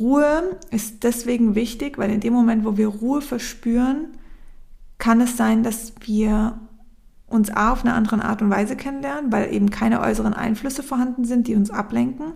Ruhe 0.00 0.58
ist 0.70 1.04
deswegen 1.04 1.54
wichtig, 1.54 1.98
weil 1.98 2.10
in 2.10 2.20
dem 2.20 2.32
Moment, 2.32 2.64
wo 2.64 2.76
wir 2.76 2.88
Ruhe 2.88 3.20
verspüren, 3.20 4.08
kann 4.98 5.20
es 5.20 5.36
sein, 5.36 5.62
dass 5.62 5.92
wir 6.00 6.58
uns 7.26 7.50
A 7.50 7.72
auf 7.72 7.84
eine 7.84 7.94
andere 7.94 8.24
Art 8.24 8.42
und 8.42 8.50
Weise 8.50 8.76
kennenlernen, 8.76 9.32
weil 9.32 9.52
eben 9.52 9.70
keine 9.70 10.00
äußeren 10.00 10.34
Einflüsse 10.34 10.82
vorhanden 10.82 11.24
sind, 11.24 11.48
die 11.48 11.56
uns 11.56 11.70
ablenken. 11.70 12.34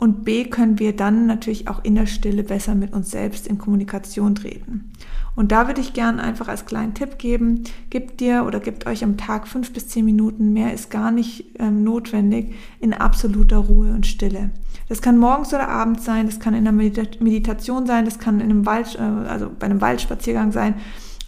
und 0.00 0.24
B 0.24 0.44
können 0.44 0.78
wir 0.78 0.94
dann 0.94 1.26
natürlich 1.26 1.66
auch 1.66 1.82
in 1.82 1.96
der 1.96 2.06
Stille 2.06 2.44
besser 2.44 2.76
mit 2.76 2.92
uns 2.92 3.10
selbst 3.10 3.48
in 3.48 3.58
Kommunikation 3.58 4.36
treten. 4.36 4.92
Und 5.34 5.52
da 5.52 5.66
würde 5.66 5.80
ich 5.80 5.92
gern 5.92 6.18
einfach 6.18 6.48
als 6.48 6.66
kleinen 6.66 6.94
Tipp 6.94 7.18
geben, 7.18 7.64
gebt 7.90 8.20
dir 8.20 8.44
oder 8.44 8.60
gebt 8.60 8.86
euch 8.86 9.04
am 9.04 9.16
Tag 9.16 9.46
fünf 9.46 9.72
bis 9.72 9.88
zehn 9.88 10.04
Minuten, 10.04 10.52
mehr 10.52 10.72
ist 10.72 10.90
gar 10.90 11.10
nicht 11.10 11.54
ähm, 11.60 11.84
notwendig, 11.84 12.54
in 12.80 12.92
absoluter 12.92 13.58
Ruhe 13.58 13.92
und 13.92 14.06
Stille. 14.06 14.50
Das 14.88 15.02
kann 15.02 15.18
morgens 15.18 15.54
oder 15.54 15.68
abends 15.68 16.04
sein, 16.04 16.26
das 16.26 16.40
kann 16.40 16.54
in 16.54 16.64
der 16.64 16.72
Meditation 16.72 17.86
sein, 17.86 18.04
das 18.04 18.18
kann 18.18 18.40
in 18.40 18.50
einem 18.50 18.66
Wald, 18.66 18.96
äh, 18.96 19.28
also 19.28 19.50
bei 19.56 19.66
einem 19.66 19.80
Waldspaziergang 19.80 20.50
sein. 20.50 20.74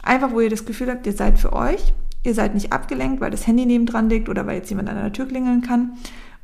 Einfach, 0.03 0.33
wo 0.33 0.41
ihr 0.41 0.51
das 0.51 0.65
Gefühl 0.65 0.91
habt, 0.91 1.07
ihr 1.07 1.13
seid 1.13 1.39
für 1.39 1.53
euch, 1.53 1.93
ihr 2.25 2.35
seid 2.35 2.55
nicht 2.55 2.73
abgelenkt, 2.73 3.21
weil 3.21 3.31
das 3.31 3.47
Handy 3.47 3.67
nebendran 3.67 4.09
liegt 4.09 4.29
oder 4.29 4.47
weil 4.47 4.57
jetzt 4.57 4.71
jemand 4.71 4.89
an 4.89 4.97
der 4.97 5.13
Tür 5.13 5.27
klingeln 5.27 5.63
kann. 5.63 5.93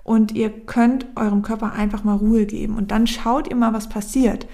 Und 0.03 0.33
ihr 0.33 0.51
könnt 0.51 1.07
eurem 1.17 1.43
Körper 1.43 1.73
einfach 1.73 2.05
mal 2.05 2.17
Ruhe 2.17 2.47
geben. 2.47 2.77
Und 2.77 2.93
dann 2.93 3.07
schaut 3.07 3.49
ihr 3.51 3.57
mal, 3.57 3.73
was 3.73 3.89
passiert. 3.89 4.47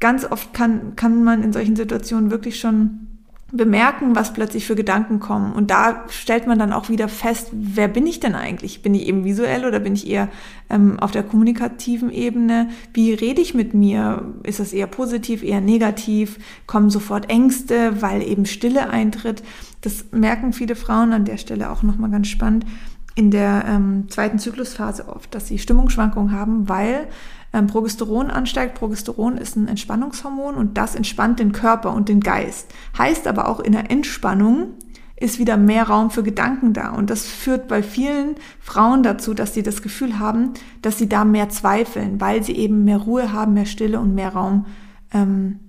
Ganz 0.00 0.24
oft 0.24 0.52
kann, 0.52 0.96
kann 0.96 1.22
man 1.22 1.42
in 1.42 1.52
solchen 1.52 1.76
Situationen 1.76 2.30
wirklich 2.30 2.58
schon 2.58 3.13
bemerken, 3.56 4.16
was 4.16 4.32
plötzlich 4.32 4.66
für 4.66 4.74
Gedanken 4.74 5.20
kommen. 5.20 5.52
Und 5.52 5.70
da 5.70 6.04
stellt 6.08 6.46
man 6.46 6.58
dann 6.58 6.72
auch 6.72 6.88
wieder 6.88 7.08
fest, 7.08 7.48
wer 7.52 7.88
bin 7.88 8.06
ich 8.06 8.20
denn 8.20 8.34
eigentlich? 8.34 8.82
Bin 8.82 8.94
ich 8.94 9.06
eben 9.06 9.24
visuell 9.24 9.64
oder 9.64 9.80
bin 9.80 9.94
ich 9.94 10.08
eher 10.08 10.28
ähm, 10.70 10.98
auf 10.98 11.10
der 11.10 11.22
kommunikativen 11.22 12.10
Ebene? 12.10 12.68
Wie 12.92 13.12
rede 13.12 13.40
ich 13.40 13.54
mit 13.54 13.74
mir? 13.74 14.34
Ist 14.42 14.60
das 14.60 14.72
eher 14.72 14.86
positiv, 14.86 15.42
eher 15.42 15.60
negativ? 15.60 16.38
Kommen 16.66 16.90
sofort 16.90 17.30
Ängste, 17.30 18.02
weil 18.02 18.22
eben 18.22 18.46
Stille 18.46 18.90
eintritt? 18.90 19.42
Das 19.80 20.06
merken 20.12 20.52
viele 20.52 20.76
Frauen 20.76 21.12
an 21.12 21.24
der 21.24 21.36
Stelle 21.36 21.70
auch 21.70 21.82
nochmal 21.82 22.10
ganz 22.10 22.28
spannend 22.28 22.66
in 23.14 23.30
der 23.30 23.64
ähm, 23.68 24.06
zweiten 24.08 24.38
Zyklusphase 24.38 25.08
oft, 25.08 25.34
dass 25.34 25.46
sie 25.46 25.58
Stimmungsschwankungen 25.58 26.32
haben, 26.32 26.68
weil 26.68 27.06
ähm, 27.54 27.68
Progesteron 27.68 28.30
ansteigt. 28.30 28.74
Progesteron 28.74 29.38
ist 29.38 29.56
ein 29.56 29.68
Entspannungshormon 29.68 30.56
und 30.56 30.76
das 30.76 30.94
entspannt 30.94 31.38
den 31.38 31.52
Körper 31.52 31.94
und 31.94 32.08
den 32.08 32.20
Geist. 32.20 32.70
Heißt 32.98 33.26
aber 33.26 33.48
auch 33.48 33.60
in 33.60 33.72
der 33.72 33.90
Entspannung 33.90 34.74
ist 35.16 35.38
wieder 35.38 35.56
mehr 35.56 35.84
Raum 35.84 36.10
für 36.10 36.24
Gedanken 36.24 36.72
da. 36.72 36.90
Und 36.90 37.08
das 37.08 37.26
führt 37.26 37.68
bei 37.68 37.82
vielen 37.82 38.34
Frauen 38.60 39.04
dazu, 39.04 39.32
dass 39.32 39.54
sie 39.54 39.62
das 39.62 39.80
Gefühl 39.80 40.18
haben, 40.18 40.50
dass 40.82 40.98
sie 40.98 41.08
da 41.08 41.24
mehr 41.24 41.48
zweifeln, 41.48 42.20
weil 42.20 42.42
sie 42.42 42.56
eben 42.56 42.84
mehr 42.84 42.98
Ruhe 42.98 43.32
haben, 43.32 43.54
mehr 43.54 43.64
Stille 43.66 44.00
und 44.00 44.14
mehr 44.14 44.30
Raum 44.30 44.66
ähm, 45.12 45.60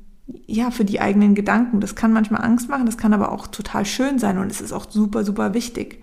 ja, 0.47 0.71
für 0.71 0.83
die 0.83 0.99
eigenen 0.99 1.35
Gedanken. 1.35 1.79
Das 1.79 1.95
kann 1.95 2.11
manchmal 2.11 2.43
Angst 2.43 2.69
machen, 2.69 2.87
das 2.87 2.97
kann 2.97 3.13
aber 3.13 3.31
auch 3.31 3.45
total 3.47 3.85
schön 3.85 4.17
sein 4.17 4.39
und 4.39 4.51
es 4.51 4.61
ist 4.61 4.73
auch 4.73 4.89
super, 4.89 5.23
super 5.23 5.53
wichtig. 5.53 6.01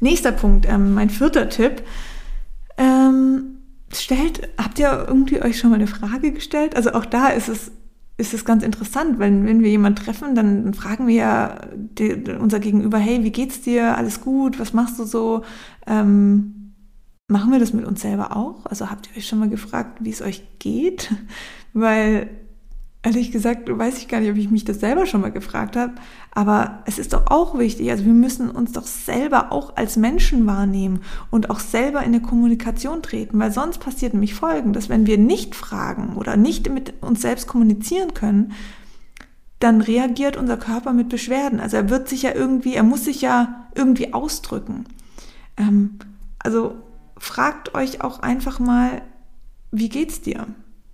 Nächster 0.00 0.32
Punkt, 0.32 0.66
ähm, 0.66 0.94
mein 0.94 1.10
vierter 1.10 1.50
Tipp. 1.50 1.82
Stellt, 3.92 4.48
habt 4.56 4.78
ihr 4.78 5.06
irgendwie 5.08 5.42
euch 5.42 5.58
schon 5.58 5.70
mal 5.70 5.76
eine 5.76 5.86
Frage 5.86 6.32
gestellt? 6.32 6.76
Also 6.76 6.92
auch 6.92 7.04
da 7.04 7.28
ist 7.28 7.48
es, 7.48 7.72
ist 8.18 8.34
es 8.34 8.44
ganz 8.44 8.62
interessant, 8.62 9.18
wenn, 9.18 9.46
wenn 9.46 9.62
wir 9.62 9.70
jemanden 9.70 10.04
treffen, 10.04 10.34
dann, 10.34 10.74
fragen 10.74 11.08
wir 11.08 11.14
ja 11.14 11.60
unser 12.38 12.60
Gegenüber, 12.60 12.98
hey, 12.98 13.24
wie 13.24 13.32
geht's 13.32 13.62
dir? 13.62 13.96
Alles 13.96 14.20
gut? 14.20 14.60
Was 14.60 14.72
machst 14.72 14.98
du 14.98 15.04
so? 15.04 15.42
Ähm, 15.86 16.74
machen 17.26 17.50
wir 17.50 17.58
das 17.58 17.72
mit 17.72 17.84
uns 17.84 18.02
selber 18.02 18.36
auch? 18.36 18.64
Also 18.66 18.90
habt 18.90 19.08
ihr 19.08 19.16
euch 19.16 19.26
schon 19.26 19.40
mal 19.40 19.48
gefragt, 19.48 19.98
wie 20.00 20.10
es 20.10 20.22
euch 20.22 20.44
geht? 20.58 21.12
Weil 21.72 22.30
ehrlich 23.02 23.32
gesagt 23.32 23.68
weiß 23.70 23.98
ich 23.98 24.08
gar 24.08 24.20
nicht, 24.20 24.30
ob 24.30 24.36
ich 24.36 24.50
mich 24.50 24.64
das 24.64 24.80
selber 24.80 25.06
schon 25.06 25.22
mal 25.22 25.32
gefragt 25.32 25.76
habe, 25.76 25.94
aber 26.32 26.82
es 26.86 26.98
ist 26.98 27.12
doch 27.12 27.28
auch 27.28 27.58
wichtig, 27.58 27.90
also 27.90 28.04
wir 28.04 28.12
müssen 28.12 28.50
uns 28.50 28.72
doch 28.72 28.86
selber 28.86 29.52
auch 29.52 29.76
als 29.76 29.96
Menschen 29.96 30.46
wahrnehmen 30.46 31.00
und 31.30 31.48
auch 31.48 31.60
selber 31.60 32.00
in 32.00 32.06
eine 32.06 32.20
Kommunikation 32.20 33.02
treten, 33.02 33.38
weil 33.38 33.52
sonst 33.52 33.78
passiert 33.78 34.12
nämlich 34.12 34.34
Folgendes, 34.34 34.88
wenn 34.88 35.06
wir 35.06 35.16
nicht 35.16 35.54
fragen 35.54 36.16
oder 36.16 36.36
nicht 36.36 36.70
mit 36.70 37.02
uns 37.02 37.22
selbst 37.22 37.46
kommunizieren 37.46 38.12
können, 38.12 38.52
dann 39.60 39.80
reagiert 39.80 40.36
unser 40.36 40.56
Körper 40.56 40.92
mit 40.92 41.10
Beschwerden. 41.10 41.60
Also 41.60 41.76
er 41.76 41.90
wird 41.90 42.08
sich 42.08 42.22
ja 42.22 42.34
irgendwie, 42.34 42.74
er 42.74 42.82
muss 42.82 43.04
sich 43.04 43.20
ja 43.20 43.66
irgendwie 43.74 44.14
ausdrücken. 44.14 44.86
Ähm, 45.56 45.98
also 46.38 46.76
fragt 47.18 47.74
euch 47.74 48.02
auch 48.02 48.20
einfach 48.20 48.58
mal, 48.58 49.02
wie 49.70 49.90
geht's 49.90 50.22
dir? 50.22 50.46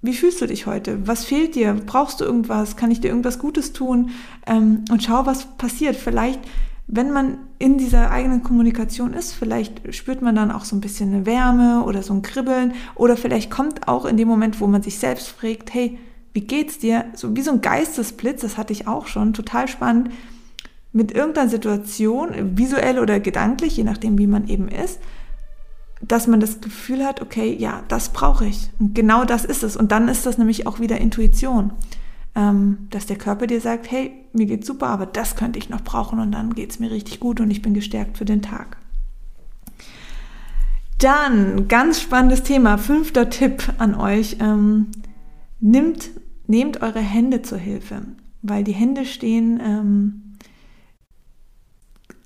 Wie 0.07 0.15
fühlst 0.15 0.41
du 0.41 0.47
dich 0.47 0.67
heute? 0.67 1.05
Was 1.09 1.25
fehlt 1.25 1.57
dir? 1.57 1.75
Brauchst 1.75 2.21
du 2.21 2.25
irgendwas? 2.25 2.77
Kann 2.77 2.93
ich 2.93 3.01
dir 3.01 3.09
irgendwas 3.09 3.41
Gutes 3.41 3.73
tun? 3.73 4.11
Ähm, 4.47 4.85
und 4.89 5.03
schau, 5.03 5.27
was 5.27 5.47
passiert. 5.59 5.97
Vielleicht, 5.97 6.39
wenn 6.87 7.11
man 7.11 7.39
in 7.59 7.77
dieser 7.77 8.13
eigenen 8.13 8.45
Kommunikation 8.45 9.15
ist, 9.15 9.33
vielleicht 9.33 9.93
spürt 9.93 10.23
man 10.23 10.37
dann 10.37 10.53
auch 10.53 10.65
so 10.65 10.77
ein 10.77 10.81
bisschen 10.81 11.13
eine 11.13 11.27
Wärme 11.27 11.83
oder 11.85 12.05
so 12.05 12.15
ein 12.15 12.23
Kribbeln. 12.23 12.75
Oder 12.95 13.17
vielleicht 13.17 13.51
kommt 13.51 13.89
auch 13.89 14.05
in 14.05 14.17
dem 14.17 14.29
Moment, 14.29 14.61
wo 14.61 14.69
man 14.69 14.81
sich 14.81 15.01
selbst 15.01 15.27
fragt, 15.27 15.75
hey, 15.75 15.99
wie 16.35 16.43
geht's 16.43 16.79
dir? 16.79 17.07
So 17.15 17.35
wie 17.35 17.43
so 17.43 17.51
ein 17.51 17.61
Geistesblitz, 17.61 18.43
das 18.43 18.57
hatte 18.57 18.73
ich 18.73 18.87
auch 18.87 19.09
schon, 19.09 19.33
total 19.33 19.67
spannend, 19.67 20.11
mit 20.93 21.11
irgendeiner 21.11 21.49
Situation, 21.49 22.57
visuell 22.57 23.01
oder 23.01 23.19
gedanklich, 23.19 23.77
je 23.77 23.85
nachdem, 23.85 24.19
wie 24.19 24.29
man 24.29 24.47
eben 24.47 24.69
ist, 24.69 25.01
dass 26.01 26.27
man 26.27 26.41
das 26.41 26.61
Gefühl 26.61 27.05
hat, 27.05 27.23
okay, 27.23 27.55
ja, 27.59 27.83
das 27.89 28.11
brauche 28.11 28.47
ich. 28.47 28.71
Und 28.79 28.95
genau 28.95 29.25
das 29.25 29.45
ist 29.45 29.63
es. 29.63 29.77
Und 29.77 29.93
dann 29.93 30.09
ist 30.09 30.27
das 30.27 30.39
nämlich 30.39 30.67
auch 30.67 30.79
wieder 30.79 31.01
Intuition, 31.01 31.73
ähm, 32.35 32.89
dass 32.91 33.07
der 33.07 33.17
Körper 33.17 33.47
dir 33.47 33.61
sagt, 33.61 33.91
hey, 33.91 34.13
mir 34.33 34.47
geht's 34.47 34.67
super, 34.67 34.89
aber 34.89 35.07
das 35.07 35.37
könnte 35.37 35.59
ich 35.59 35.71
noch 35.71 35.83
brauchen 35.83 36.21
und 36.21 36.33
dann 36.33 36.55
geht's 36.55 36.79
mir 36.79 36.91
richtig 36.91 37.21
gut 37.21 37.41
und 37.41 37.51
ich 37.51 37.63
bin 37.63 37.75
gestärkt 37.75 38.19
für 38.19 38.27
den 38.27 38.43
Tag. 38.43 38.77
Dann, 40.99 41.69
ganz 41.69 42.01
spannendes 42.01 42.43
Thema, 42.43 42.79
fünfter 42.79 43.29
Tipp 43.29 43.75
an 43.79 43.95
euch. 43.95 44.37
Ähm, 44.41 44.89
nimmt, 45.61 46.11
nehmt 46.47 46.83
eure 46.83 47.01
Hände 47.01 47.43
zur 47.43 47.59
Hilfe, 47.59 48.03
weil 48.43 48.65
die 48.65 48.73
Hände 48.73 49.05
stehen 49.05 49.61
ähm, 49.63 50.26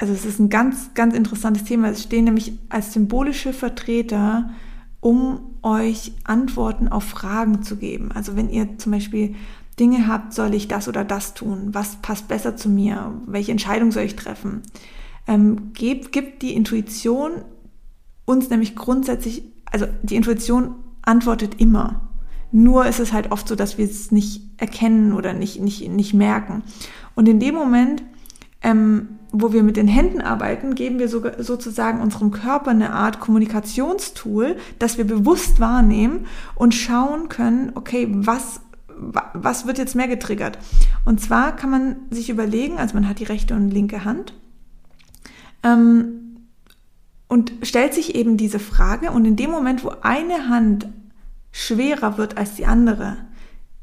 also 0.00 0.14
es 0.14 0.25
ist 0.25 0.38
ein 0.38 0.49
ganz, 0.49 0.95
ganz 0.95 1.14
interessantes 1.14 1.64
Thema. 1.64 1.90
Es 1.90 2.02
stehen 2.02 2.25
nämlich 2.25 2.54
als 2.71 2.95
symbolische 2.95 3.52
Vertreter, 3.52 4.49
um 5.00 5.40
euch 5.62 6.12
Antworten 6.25 6.88
auf 6.88 7.04
Fragen 7.04 7.62
zu 7.62 7.76
geben. 7.76 8.11
Also 8.11 8.35
wenn 8.35 8.49
ihr 8.49 8.78
zum 8.78 8.92
Beispiel 8.92 9.35
Dinge 9.78 10.09
habt, 10.09 10.33
soll 10.33 10.54
ich 10.54 10.69
das 10.69 10.88
oder 10.88 11.04
das 11.04 11.35
tun? 11.35 11.69
Was 11.73 11.97
passt 11.97 12.28
besser 12.28 12.57
zu 12.57 12.71
mir? 12.71 13.12
Welche 13.26 13.52
Entscheidung 13.52 13.92
soll 13.92 14.04
ich 14.04 14.16
treffen? 14.16 14.62
Ähm, 15.26 15.75
gibt, 15.75 16.12
gibt 16.12 16.40
die 16.40 16.54
Intuition 16.54 17.33
uns 18.25 18.49
nämlich 18.49 18.76
grundsätzlich, 18.76 19.42
also 19.71 19.85
die 20.02 20.16
Intuition 20.16 20.76
antwortet 21.02 21.61
immer. 21.61 22.09
Nur 22.52 22.87
ist 22.87 23.00
es 23.00 23.12
halt 23.12 23.33
oft 23.33 23.47
so, 23.47 23.54
dass 23.54 23.76
wir 23.76 23.85
es 23.85 24.11
nicht 24.12 24.40
erkennen 24.57 25.12
oder 25.12 25.35
nicht, 25.35 25.61
nicht, 25.61 25.87
nicht 25.90 26.14
merken. 26.14 26.62
Und 27.14 27.28
in 27.28 27.38
dem 27.38 27.54
Moment 27.54 28.02
ähm, 28.62 29.19
wo 29.32 29.52
wir 29.52 29.62
mit 29.62 29.76
den 29.76 29.88
Händen 29.88 30.20
arbeiten, 30.20 30.75
geben 30.75 30.99
wir 30.99 31.08
sogar 31.08 31.42
sozusagen 31.42 32.00
unserem 32.00 32.30
Körper 32.30 32.70
eine 32.70 32.92
Art 32.92 33.20
Kommunikationstool, 33.20 34.56
das 34.78 34.99
wir 34.99 35.04
bewusst 35.04 35.60
wahrnehmen 35.60 36.26
und 36.54 36.75
schauen 36.75 37.28
können, 37.28 37.72
okay, 37.75 38.08
was, 38.10 38.60
was 39.32 39.66
wird 39.66 39.78
jetzt 39.78 39.94
mehr 39.94 40.08
getriggert? 40.08 40.58
Und 41.04 41.20
zwar 41.20 41.54
kann 41.54 41.70
man 41.70 41.96
sich 42.10 42.28
überlegen, 42.28 42.78
also 42.78 42.94
man 42.94 43.08
hat 43.08 43.20
die 43.20 43.25
rechte 43.25 43.54
und 43.54 43.70
linke 43.70 44.04
Hand 44.04 44.34
ähm, 45.62 46.46
und 47.28 47.52
stellt 47.62 47.94
sich 47.94 48.16
eben 48.16 48.37
diese 48.37 48.58
Frage 48.58 49.12
und 49.12 49.25
in 49.25 49.37
dem 49.37 49.50
Moment, 49.50 49.84
wo 49.84 49.92
eine 50.02 50.49
Hand 50.49 50.88
schwerer 51.52 52.18
wird 52.18 52.37
als 52.37 52.54
die 52.54 52.66
andere, 52.66 53.16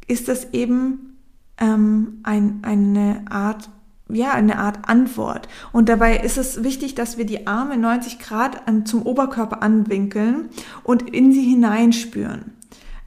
ist 0.08 0.28
das 0.28 0.54
eben 0.54 1.18
ähm, 1.58 2.20
ein, 2.24 2.60
eine 2.64 3.26
Art 3.30 3.70
ja, 4.10 4.32
eine 4.32 4.60
Art 4.60 4.90
Antwort. 4.90 5.48
Und 5.72 5.90
dabei 5.90 6.18
ist 6.18 6.38
es 6.38 6.64
wichtig, 6.64 6.96
dass 6.96 7.18
wir 7.18 7.26
die 7.26 7.48
Arme 7.48 7.78
90 7.78 8.20
Grad 8.20 8.62
zum 8.86 9.04
Oberkörper 9.04 9.62
anwinkeln 9.62 10.50
und 10.84 11.10
in 11.10 11.34
sie 11.34 11.44
hineinspüren. 11.44 12.54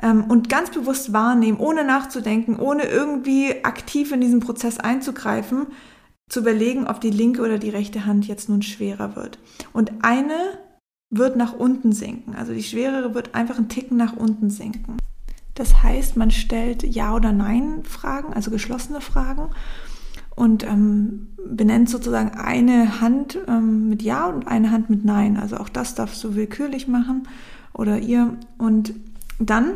Ähm, 0.03 0.25
und 0.25 0.49
ganz 0.49 0.71
bewusst 0.71 1.13
wahrnehmen, 1.13 1.59
ohne 1.59 1.85
nachzudenken, 1.85 2.57
ohne 2.57 2.85
irgendwie 2.85 3.65
aktiv 3.65 4.13
in 4.13 4.21
diesen 4.21 4.41
Prozess 4.41 4.79
einzugreifen, 4.79 5.67
zu 6.29 6.41
überlegen, 6.41 6.87
ob 6.87 7.01
die 7.01 7.11
linke 7.11 7.43
oder 7.43 7.59
die 7.59 7.71
rechte 7.71 8.07
Hand 8.07 8.27
jetzt 8.27 8.49
nun 8.49 8.63
schwerer 8.63 9.17
wird. 9.17 9.39
Und 9.73 9.93
eine 10.03 10.59
wird 11.11 11.37
nach 11.37 11.55
unten 11.55 11.93
sinken. 11.93 12.37
Also 12.37 12.53
die 12.55 12.63
schwerere 12.63 13.15
wird 13.15 13.35
einfach 13.35 13.59
einen 13.59 13.69
Ticken 13.69 13.97
nach 13.97 14.17
unten 14.17 14.49
sinken. 14.49 14.97
Das 15.55 15.83
heißt, 15.83 16.17
man 16.17 16.31
stellt 16.31 16.85
Ja 16.85 17.15
oder 17.15 17.33
Nein 17.33 17.83
Fragen, 17.83 18.33
also 18.33 18.51
geschlossene 18.51 19.01
Fragen 19.01 19.51
und 20.41 20.65
ähm, 20.65 21.29
benennt 21.51 21.91
sozusagen 21.91 22.31
eine 22.31 23.03
Hand 23.03 23.39
ähm, 23.47 23.91
mit 23.91 24.01
Ja 24.01 24.25
und 24.25 24.49
eine 24.49 24.71
Hand 24.71 24.89
mit 24.89 25.05
Nein. 25.05 25.37
Also 25.37 25.59
auch 25.59 25.69
das 25.69 25.95
darfst 25.95 26.25
du 26.25 26.35
willkürlich 26.35 26.89
machen 26.89 27.29
oder 27.75 27.99
ihr. 27.99 28.39
Und 28.57 28.95
dann 29.39 29.73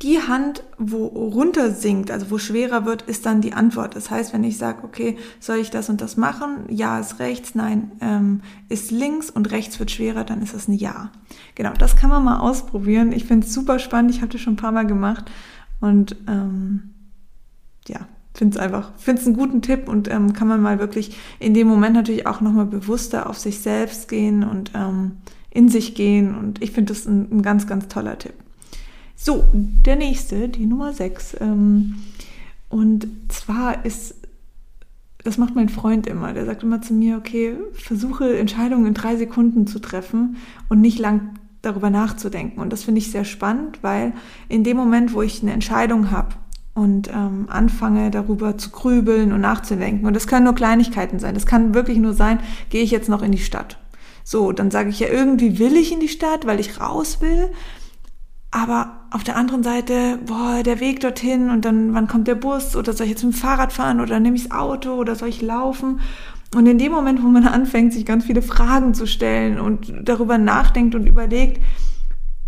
die 0.00 0.20
Hand, 0.20 0.64
wo 0.78 1.04
runter 1.04 1.70
sinkt, 1.70 2.10
also 2.10 2.30
wo 2.30 2.38
schwerer 2.38 2.86
wird, 2.86 3.02
ist 3.02 3.26
dann 3.26 3.42
die 3.42 3.52
Antwort. 3.52 3.94
Das 3.94 4.10
heißt, 4.10 4.32
wenn 4.32 4.42
ich 4.42 4.56
sage, 4.56 4.84
okay, 4.84 5.18
soll 5.38 5.58
ich 5.58 5.70
das 5.70 5.90
und 5.90 6.00
das 6.00 6.16
machen? 6.16 6.64
Ja 6.70 6.98
ist 6.98 7.18
rechts, 7.18 7.54
nein 7.54 7.92
ähm, 8.00 8.40
ist 8.70 8.90
links 8.90 9.28
und 9.28 9.50
rechts 9.50 9.78
wird 9.78 9.90
schwerer, 9.90 10.24
dann 10.24 10.40
ist 10.40 10.54
das 10.54 10.66
ein 10.66 10.72
Ja. 10.72 11.10
Genau, 11.56 11.74
das 11.74 11.94
kann 11.94 12.08
man 12.08 12.24
mal 12.24 12.38
ausprobieren. 12.38 13.12
Ich 13.12 13.26
finde 13.26 13.46
es 13.46 13.52
super 13.52 13.78
spannend. 13.78 14.12
Ich 14.12 14.22
habe 14.22 14.32
das 14.32 14.40
schon 14.40 14.54
ein 14.54 14.56
paar 14.56 14.72
Mal 14.72 14.86
gemacht 14.86 15.30
und 15.80 16.16
ähm, 16.26 16.94
ja, 17.86 18.08
finde 18.34 18.58
es 18.58 18.62
einfach, 18.62 18.92
finde 18.96 19.20
es 19.20 19.26
einen 19.26 19.36
guten 19.36 19.62
Tipp 19.62 19.88
und 19.88 20.10
ähm, 20.10 20.32
kann 20.32 20.48
man 20.48 20.60
mal 20.60 20.78
wirklich 20.78 21.16
in 21.38 21.54
dem 21.54 21.68
Moment 21.68 21.94
natürlich 21.94 22.26
auch 22.26 22.40
nochmal 22.40 22.66
bewusster 22.66 23.30
auf 23.30 23.38
sich 23.38 23.60
selbst 23.60 24.08
gehen 24.08 24.42
und 24.42 24.72
ähm, 24.74 25.12
in 25.50 25.68
sich 25.68 25.94
gehen 25.94 26.34
und 26.34 26.60
ich 26.62 26.72
finde 26.72 26.92
das 26.92 27.06
ein, 27.06 27.28
ein 27.30 27.42
ganz, 27.42 27.66
ganz 27.66 27.86
toller 27.86 28.18
Tipp. 28.18 28.34
So, 29.14 29.44
der 29.52 29.94
nächste, 29.94 30.48
die 30.48 30.66
Nummer 30.66 30.92
6. 30.92 31.36
Ähm, 31.40 31.96
und 32.68 33.06
zwar 33.28 33.84
ist, 33.84 34.16
das 35.22 35.38
macht 35.38 35.54
mein 35.54 35.68
Freund 35.68 36.08
immer, 36.08 36.32
der 36.32 36.44
sagt 36.44 36.64
immer 36.64 36.82
zu 36.82 36.92
mir, 36.92 37.16
okay, 37.16 37.56
versuche 37.72 38.36
Entscheidungen 38.36 38.86
in 38.86 38.94
drei 38.94 39.14
Sekunden 39.16 39.68
zu 39.68 39.78
treffen 39.78 40.36
und 40.68 40.80
nicht 40.80 40.98
lang 40.98 41.38
darüber 41.62 41.88
nachzudenken. 41.88 42.60
Und 42.60 42.72
das 42.72 42.82
finde 42.82 42.98
ich 42.98 43.12
sehr 43.12 43.24
spannend, 43.24 43.78
weil 43.82 44.12
in 44.48 44.64
dem 44.64 44.76
Moment, 44.76 45.14
wo 45.14 45.22
ich 45.22 45.40
eine 45.40 45.52
Entscheidung 45.52 46.10
habe 46.10 46.34
und 46.74 47.08
ähm, 47.08 47.46
anfange 47.48 48.10
darüber 48.10 48.58
zu 48.58 48.70
grübeln 48.70 49.32
und 49.32 49.40
nachzudenken, 49.40 50.06
und 50.06 50.14
das 50.14 50.26
können 50.26 50.44
nur 50.44 50.54
Kleinigkeiten 50.54 51.18
sein, 51.18 51.34
das 51.34 51.46
kann 51.46 51.74
wirklich 51.74 51.98
nur 51.98 52.14
sein, 52.14 52.40
gehe 52.70 52.82
ich 52.82 52.90
jetzt 52.90 53.08
noch 53.08 53.22
in 53.22 53.32
die 53.32 53.38
Stadt. 53.38 53.78
So, 54.24 54.52
dann 54.52 54.70
sage 54.70 54.88
ich 54.88 55.00
ja, 55.00 55.08
irgendwie 55.08 55.58
will 55.58 55.76
ich 55.76 55.92
in 55.92 56.00
die 56.00 56.08
Stadt, 56.08 56.46
weil 56.46 56.58
ich 56.58 56.80
raus 56.80 57.20
will. 57.20 57.50
Aber 58.50 59.00
auf 59.10 59.24
der 59.24 59.36
anderen 59.36 59.62
Seite, 59.62 60.18
boah, 60.24 60.62
der 60.62 60.80
Weg 60.80 61.00
dorthin 61.00 61.50
und 61.50 61.64
dann, 61.64 61.92
wann 61.92 62.06
kommt 62.08 62.28
der 62.28 62.36
Bus 62.36 62.74
oder 62.76 62.92
soll 62.92 63.06
ich 63.06 63.10
jetzt 63.10 63.24
mit 63.24 63.34
dem 63.34 63.36
Fahrrad 63.36 63.72
fahren 63.72 64.00
oder 64.00 64.18
nehme 64.20 64.36
ich 64.36 64.44
das 64.44 64.52
Auto 64.52 64.94
oder 64.94 65.14
soll 65.14 65.28
ich 65.28 65.42
laufen? 65.42 66.00
Und 66.54 66.66
in 66.66 66.78
dem 66.78 66.92
Moment, 66.92 67.22
wo 67.22 67.26
man 67.26 67.46
anfängt, 67.48 67.92
sich 67.92 68.06
ganz 68.06 68.24
viele 68.24 68.42
Fragen 68.42 68.94
zu 68.94 69.06
stellen 69.06 69.60
und 69.60 69.92
darüber 70.04 70.38
nachdenkt 70.38 70.94
und 70.94 71.06
überlegt, 71.06 71.60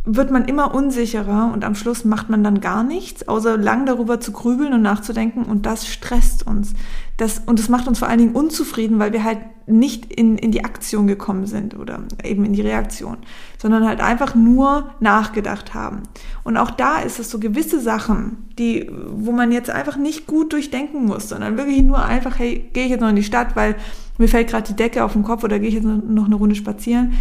wird 0.09 0.31
man 0.31 0.45
immer 0.45 0.73
unsicherer 0.73 1.51
und 1.53 1.65
am 1.65 1.75
Schluss 1.75 2.05
macht 2.05 2.31
man 2.31 2.45
dann 2.45 2.61
gar 2.61 2.85
nichts, 2.85 3.27
außer 3.27 3.59
lang 3.59 3.87
darüber 3.87 4.21
zu 4.21 4.31
grübeln 4.31 4.73
und 4.73 4.81
nachzudenken 4.81 5.43
und 5.43 5.67
das 5.67 5.89
stresst 5.89 6.47
uns. 6.47 6.75
Das, 7.17 7.43
und 7.45 7.59
das 7.59 7.69
macht 7.69 7.89
uns 7.89 7.99
vor 7.99 8.09
allen 8.09 8.21
Dingen 8.21 8.35
unzufrieden, 8.35 9.01
weil 9.01 9.13
wir 9.13 9.25
halt 9.25 9.41
nicht 9.67 10.13
in, 10.13 10.39
in 10.39 10.53
die 10.53 10.65
Aktion 10.65 11.09
gekommen 11.09 11.47
sind 11.47 11.77
oder 11.77 12.05
eben 12.23 12.45
in 12.45 12.53
die 12.53 12.61
Reaktion, 12.61 13.17
sondern 13.59 13.85
halt 13.85 14.01
einfach 14.01 14.37
nur 14.37 14.91
nachgedacht 15.01 15.75
haben. 15.75 16.05
Und 16.45 16.57
auch 16.57 16.71
da 16.71 16.99
ist 16.99 17.19
es 17.19 17.29
so 17.29 17.41
gewisse 17.41 17.81
Sachen, 17.81 18.49
die, 18.61 18.89
wo 19.09 19.33
man 19.33 19.51
jetzt 19.51 19.71
einfach 19.71 19.97
nicht 19.97 20.29
gut 20.29 20.53
durchdenken 20.53 21.05
muss, 21.07 21.29
sondern 21.29 21.57
wirklich 21.57 21.83
nur 21.83 22.05
einfach, 22.05 22.39
hey, 22.39 22.71
gehe 22.73 22.85
ich 22.85 22.91
jetzt 22.91 23.01
noch 23.01 23.09
in 23.09 23.17
die 23.17 23.25
Stadt, 23.25 23.57
weil 23.57 23.75
mir 24.19 24.29
fällt 24.29 24.51
gerade 24.51 24.69
die 24.69 24.77
Decke 24.77 25.03
auf 25.03 25.15
den 25.15 25.25
Kopf 25.25 25.43
oder 25.43 25.59
gehe 25.59 25.69
ich 25.69 25.75
jetzt 25.75 25.85
noch 25.85 26.27
eine 26.27 26.37
Runde 26.37 26.55
spazieren 26.55 27.15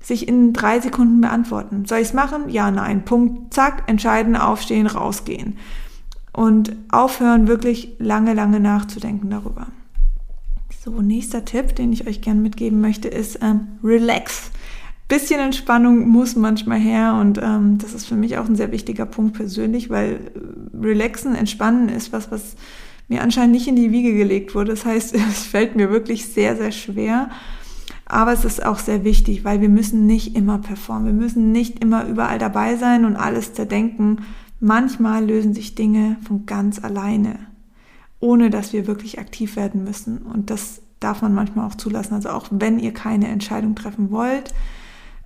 sich 0.00 0.26
in 0.26 0.52
drei 0.52 0.80
Sekunden 0.80 1.20
beantworten. 1.20 1.84
Soll 1.84 1.98
ich 1.98 2.08
es 2.08 2.14
machen? 2.14 2.48
Ja, 2.48 2.70
nein. 2.70 3.04
Punkt, 3.04 3.52
zack, 3.52 3.84
entscheiden, 3.86 4.36
aufstehen, 4.36 4.86
rausgehen. 4.86 5.58
Und 6.32 6.74
aufhören, 6.90 7.48
wirklich 7.48 7.96
lange, 7.98 8.34
lange 8.34 8.60
nachzudenken 8.60 9.30
darüber. 9.30 9.66
So, 10.82 11.02
nächster 11.02 11.44
Tipp, 11.44 11.74
den 11.76 11.92
ich 11.92 12.06
euch 12.06 12.22
gerne 12.22 12.40
mitgeben 12.40 12.80
möchte, 12.80 13.08
ist 13.08 13.40
ähm, 13.42 13.68
relax. 13.84 14.50
Bisschen 15.08 15.40
Entspannung 15.40 16.08
muss 16.08 16.36
manchmal 16.36 16.78
her 16.78 17.18
und 17.20 17.38
ähm, 17.42 17.78
das 17.78 17.94
ist 17.94 18.06
für 18.06 18.14
mich 18.14 18.38
auch 18.38 18.46
ein 18.46 18.54
sehr 18.54 18.70
wichtiger 18.70 19.06
Punkt 19.06 19.34
persönlich, 19.36 19.90
weil 19.90 20.30
relaxen, 20.72 21.34
entspannen 21.34 21.88
ist 21.88 22.12
was, 22.12 22.30
was 22.30 22.54
mir 23.08 23.20
anscheinend 23.20 23.52
nicht 23.52 23.66
in 23.66 23.76
die 23.76 23.90
Wiege 23.90 24.14
gelegt 24.14 24.54
wurde. 24.54 24.70
Das 24.70 24.86
heißt, 24.86 25.14
es 25.30 25.44
fällt 25.44 25.76
mir 25.76 25.90
wirklich 25.90 26.26
sehr, 26.26 26.56
sehr 26.56 26.72
schwer. 26.72 27.28
Aber 28.10 28.32
es 28.32 28.44
ist 28.44 28.66
auch 28.66 28.80
sehr 28.80 29.04
wichtig, 29.04 29.44
weil 29.44 29.60
wir 29.60 29.68
müssen 29.68 30.04
nicht 30.04 30.34
immer 30.34 30.58
performen. 30.58 31.06
Wir 31.06 31.12
müssen 31.12 31.52
nicht 31.52 31.78
immer 31.78 32.06
überall 32.06 32.40
dabei 32.40 32.74
sein 32.74 33.04
und 33.04 33.14
alles 33.14 33.54
zerdenken. 33.54 34.22
Manchmal 34.58 35.24
lösen 35.24 35.54
sich 35.54 35.76
Dinge 35.76 36.16
von 36.26 36.44
ganz 36.44 36.82
alleine, 36.82 37.38
ohne 38.18 38.50
dass 38.50 38.72
wir 38.72 38.88
wirklich 38.88 39.20
aktiv 39.20 39.54
werden 39.54 39.84
müssen. 39.84 40.18
Und 40.18 40.50
das 40.50 40.82
darf 40.98 41.22
man 41.22 41.34
manchmal 41.34 41.68
auch 41.68 41.76
zulassen. 41.76 42.14
Also 42.14 42.30
auch 42.30 42.48
wenn 42.50 42.80
ihr 42.80 42.92
keine 42.92 43.28
Entscheidung 43.28 43.76
treffen 43.76 44.10
wollt, 44.10 44.52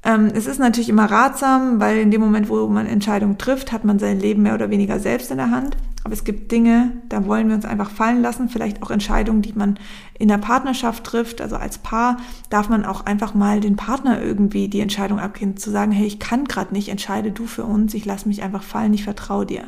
ähm, 0.02 0.30
es 0.34 0.46
ist 0.46 0.58
natürlich 0.58 0.90
immer 0.90 1.10
ratsam, 1.10 1.80
weil 1.80 1.96
in 1.96 2.10
dem 2.10 2.20
Moment, 2.20 2.50
wo 2.50 2.68
man 2.68 2.84
Entscheidungen 2.84 3.38
trifft, 3.38 3.72
hat 3.72 3.86
man 3.86 3.98
sein 3.98 4.20
Leben 4.20 4.42
mehr 4.42 4.54
oder 4.54 4.68
weniger 4.68 5.00
selbst 5.00 5.30
in 5.30 5.38
der 5.38 5.50
Hand. 5.50 5.74
Aber 6.04 6.12
es 6.12 6.24
gibt 6.24 6.52
Dinge, 6.52 6.92
da 7.08 7.24
wollen 7.24 7.48
wir 7.48 7.56
uns 7.56 7.64
einfach 7.64 7.90
fallen 7.90 8.20
lassen. 8.20 8.50
Vielleicht 8.50 8.82
auch 8.82 8.90
Entscheidungen, 8.90 9.40
die 9.40 9.54
man 9.54 9.78
in 10.18 10.28
der 10.28 10.36
Partnerschaft 10.36 11.02
trifft. 11.02 11.40
Also 11.40 11.56
als 11.56 11.78
Paar 11.78 12.18
darf 12.50 12.68
man 12.68 12.84
auch 12.84 13.06
einfach 13.06 13.32
mal 13.32 13.60
den 13.60 13.76
Partner 13.76 14.22
irgendwie 14.22 14.68
die 14.68 14.80
Entscheidung 14.80 15.18
abgeben, 15.18 15.56
zu 15.56 15.70
sagen, 15.70 15.92
hey, 15.92 16.06
ich 16.06 16.18
kann 16.18 16.44
gerade 16.44 16.74
nicht, 16.74 16.90
entscheide 16.90 17.32
du 17.32 17.46
für 17.46 17.64
uns, 17.64 17.94
ich 17.94 18.04
lasse 18.04 18.28
mich 18.28 18.42
einfach 18.42 18.62
fallen, 18.62 18.92
ich 18.92 19.02
vertraue 19.02 19.46
dir. 19.46 19.64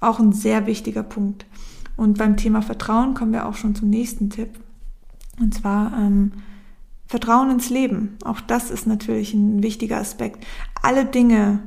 Auch 0.00 0.18
ein 0.18 0.32
sehr 0.32 0.66
wichtiger 0.66 1.02
Punkt. 1.02 1.44
Und 1.96 2.16
beim 2.16 2.38
Thema 2.38 2.62
Vertrauen 2.62 3.12
kommen 3.12 3.32
wir 3.32 3.46
auch 3.46 3.56
schon 3.56 3.74
zum 3.74 3.90
nächsten 3.90 4.30
Tipp. 4.30 4.48
Und 5.38 5.52
zwar 5.52 5.92
ähm, 5.98 6.32
Vertrauen 7.06 7.50
ins 7.50 7.68
Leben. 7.68 8.16
Auch 8.24 8.40
das 8.40 8.70
ist 8.70 8.86
natürlich 8.86 9.34
ein 9.34 9.62
wichtiger 9.62 9.98
Aspekt. 9.98 10.46
Alle 10.82 11.04
Dinge, 11.04 11.60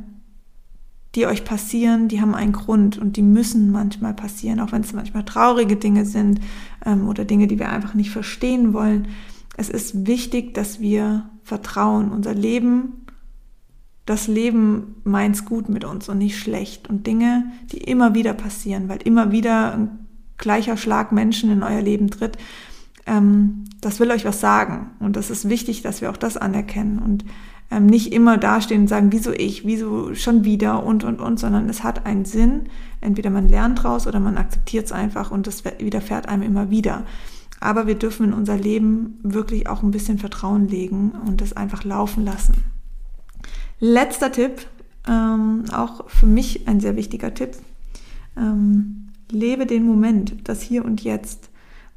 die 1.15 1.26
euch 1.26 1.43
passieren, 1.43 2.08
die 2.08 2.21
haben 2.21 2.36
einen 2.36 2.54
Grund 2.54 2.97
und 2.97 3.17
die 3.17 3.21
müssen 3.21 3.71
manchmal 3.71 4.13
passieren, 4.13 4.60
auch 4.60 4.71
wenn 4.71 4.82
es 4.82 4.93
manchmal 4.93 5.26
traurige 5.26 5.76
Dinge 5.76 6.06
sind 6.06 6.39
ähm, 6.86 7.08
oder 7.08 7.26
Dinge, 7.26 7.47
die 7.47 7.60
wir 7.60 7.69
einfach 7.69 7.93
nicht 7.93 8.12
verstehen 8.12 8.74
wollen. 8.74 9.10
Es 9.58 9.69
ist 9.69 10.08
wichtig, 10.08 10.54
dass 10.54 10.80
wir 10.80 11.30
vertrauen. 11.43 12.12
Unser 12.12 12.34
Leben, 12.34 13.06
das 14.06 14.28
Leben 14.28 14.95
meint's 15.04 15.43
gut 15.43 15.67
mit 15.67 15.84
uns 15.84 16.08
und 16.08 16.17
nicht 16.17 16.39
schlecht. 16.39 16.89
Und 16.89 17.06
Dinge, 17.08 17.52
die 17.71 17.80
immer 17.80 18.15
wieder 18.15 18.34
passieren, 18.34 18.88
weil 18.88 19.00
immer 19.04 19.34
wieder 19.34 19.74
ein 19.74 20.08
gleicher 20.38 20.78
Schlag 20.78 21.12
Menschen 21.12 21.52
in 21.52 21.62
euer 21.62 21.82
Leben 21.82 22.10
tritt, 22.10 22.38
ähm, 23.06 23.65
das 23.82 24.00
will 24.00 24.12
euch 24.12 24.24
was 24.24 24.39
sagen. 24.39 24.91
Und 25.00 25.17
das 25.17 25.30
ist 25.30 25.50
wichtig, 25.50 25.82
dass 25.82 26.02
wir 26.02 26.10
auch 26.10 26.17
das 26.17 26.38
anerkennen 26.38 27.00
und 27.00 27.26
ähm, 27.71 27.86
nicht 27.86 28.13
immer 28.13 28.38
dastehen 28.38 28.81
und 28.81 28.88
sagen, 28.88 29.12
wieso 29.12 29.31
ich, 29.31 29.65
wieso 29.65 30.13
schon 30.13 30.43
wieder 30.43 30.84
und, 30.84 31.03
und, 31.03 31.19
und, 31.19 31.39
sondern 31.39 31.69
es 31.69 31.84
hat 31.84 32.05
einen 32.05 32.25
Sinn. 32.25 32.63
Entweder 32.99 33.29
man 33.29 33.47
lernt 33.47 33.84
draus 33.84 34.05
oder 34.05 34.19
man 34.19 34.38
akzeptiert 34.38 34.86
es 34.86 34.91
einfach 34.91 35.31
und 35.31 35.47
das 35.47 35.63
widerfährt 35.65 36.27
einem 36.27 36.43
immer 36.43 36.69
wieder. 36.69 37.05
Aber 37.60 37.88
wir 37.88 37.95
dürfen 37.95 38.27
in 38.27 38.34
unser 38.34 38.57
Leben 38.57 39.19
wirklich 39.23 39.67
auch 39.67 39.84
ein 39.84 39.91
bisschen 39.91 40.19
Vertrauen 40.19 40.67
legen 40.67 41.13
und 41.25 41.41
das 41.41 41.53
einfach 41.53 41.84
laufen 41.84 42.25
lassen. 42.25 42.55
Letzter 43.79 44.31
Tipp, 44.31 44.67
ähm, 45.07 45.63
auch 45.73 46.10
für 46.10 46.27
mich 46.27 46.67
ein 46.67 46.79
sehr 46.79 46.95
wichtiger 46.95 47.34
Tipp. 47.34 47.51
Ähm, 48.38 49.10
lebe 49.31 49.65
den 49.65 49.86
Moment, 49.86 50.36
das 50.43 50.62
Hier 50.62 50.86
und 50.86 51.03
Jetzt 51.03 51.51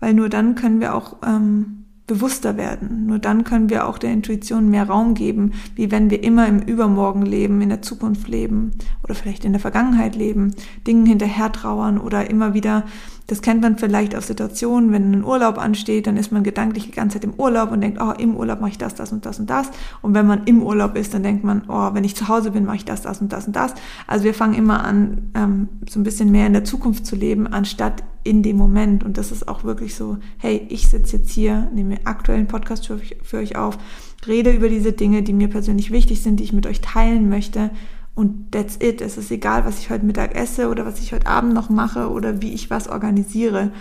weil 0.05 0.13
nur 0.13 0.29
dann 0.29 0.55
können 0.55 0.81
wir 0.81 0.95
auch 0.95 1.17
ähm, 1.27 1.84
bewusster 2.07 2.57
werden. 2.57 3.07
Nur 3.07 3.19
dann 3.19 3.45
können 3.45 3.71
wir 3.71 3.87
auch 3.87 3.99
der 3.99 4.13
Intuition 4.13 4.69
mehr 4.69 4.87
Raum 4.87 5.15
geben, 5.15 5.53
wie 5.75 5.91
wenn 5.91 6.11
wir 6.11 6.23
immer 6.23 6.47
im 6.47 6.61
Übermorgen 6.61 7.23
leben, 7.23 7.63
in 7.63 7.71
der 7.71 7.83
Zukunft 7.83 8.29
leben 8.29 8.73
oder 9.03 9.15
vielleicht 9.15 9.45
in 9.45 9.53
der 9.53 9.61
Vergangenheit 9.61 10.15
leben, 10.15 10.55
Dingen 10.87 11.07
hinterher 11.07 11.51
trauern 11.51 11.99
oder 11.99 12.29
immer 12.29 12.53
wieder 12.53 12.85
das 13.27 13.41
kennt 13.41 13.63
man 13.63 13.79
vielleicht 13.79 14.15
aus 14.15 14.27
Situationen, 14.27 14.93
wenn 14.93 15.13
ein 15.13 15.25
Urlaub 15.25 15.57
ansteht, 15.57 16.07
dann 16.07 16.19
ist 16.19 16.31
man 16.31 16.45
gedanklich 16.45 16.85
die 16.85 16.91
ganze 16.91 17.15
Zeit 17.15 17.25
im 17.25 17.35
Urlaub 17.35 17.73
und 17.73 17.81
denkt, 17.81 17.99
oh, 18.01 18.13
im 18.19 18.37
Urlaub 18.37 18.61
mache 18.61 18.73
ich 18.73 18.79
das, 18.79 18.95
das 18.95 19.13
und 19.13 19.25
das 19.25 19.41
und 19.41 19.49
das. 19.49 19.71
Und 20.03 20.15
wenn 20.15 20.27
man 20.27 20.45
im 20.45 20.63
Urlaub 20.63 20.95
ist, 20.95 21.15
dann 21.15 21.23
denkt 21.23 21.43
man, 21.43 21.63
oh, 21.69 21.95
wenn 21.95 22.05
ich 22.05 22.15
zu 22.15 22.29
Hause 22.29 22.51
bin, 22.51 22.67
mache 22.67 22.77
ich 22.77 22.85
das, 22.85 23.01
das 23.01 23.23
und 23.23 23.33
das 23.33 23.47
und 23.47 23.57
das. 23.57 23.75
Also 24.07 24.25
wir 24.25 24.35
fangen 24.35 24.55
immer 24.55 24.85
an, 24.85 25.31
ähm, 25.35 25.69
so 25.89 25.99
ein 25.99 26.03
bisschen 26.03 26.31
mehr 26.31 26.47
in 26.47 26.53
der 26.53 26.65
Zukunft 26.65 27.07
zu 27.07 27.17
leben, 27.17 27.47
anstatt 27.47 28.05
in 28.25 28.43
dem 28.43 28.59
Moment. 28.59 29.05
Und 29.05 29.17
das 29.17 29.33
ist 29.33 29.49
auch 29.49 29.65
wirklich 29.65 29.95
so, 29.95 30.19
hey, 30.37 30.67
ich 30.69 30.89
sitze 30.89 31.17
jetzt 31.17 31.31
hier, 31.31 31.71
nehme 31.73 31.99
aktuellen 32.05 32.47
Podcast 32.47 32.87
für, 32.87 33.01
für 33.23 33.39
euch 33.39 33.57
auf, 33.57 33.79
rede 34.27 34.53
über 34.53 34.69
diese 34.69 34.93
Dinge, 34.93 35.23
die 35.23 35.33
mir 35.33 35.49
persönlich 35.49 35.91
wichtig 35.91 36.23
sind, 36.23 36.41
die 36.41 36.45
ich 36.45 36.53
mit 36.53 36.67
euch 36.67 36.83
teilen 36.83 37.31
möchte 37.31 37.71
und 38.15 38.53
that's 38.53 38.77
it. 38.81 39.01
Es 39.01 39.19
ist 39.19 39.31
egal, 39.31 39.65
was 39.65 39.79
ich 39.79 39.91
heute 39.91 40.07
Mittag 40.07 40.35
esse 40.37 40.69
oder 40.69 40.87
was 40.87 41.01
ich 41.01 41.13
heute 41.13 41.27
Abend 41.27 41.53
noch 41.53 41.69
mache 41.69 42.11
oder 42.11 42.41
wie 42.41 42.53
ich 42.53 42.71
was 42.71 42.89
organisiere. 42.89 43.73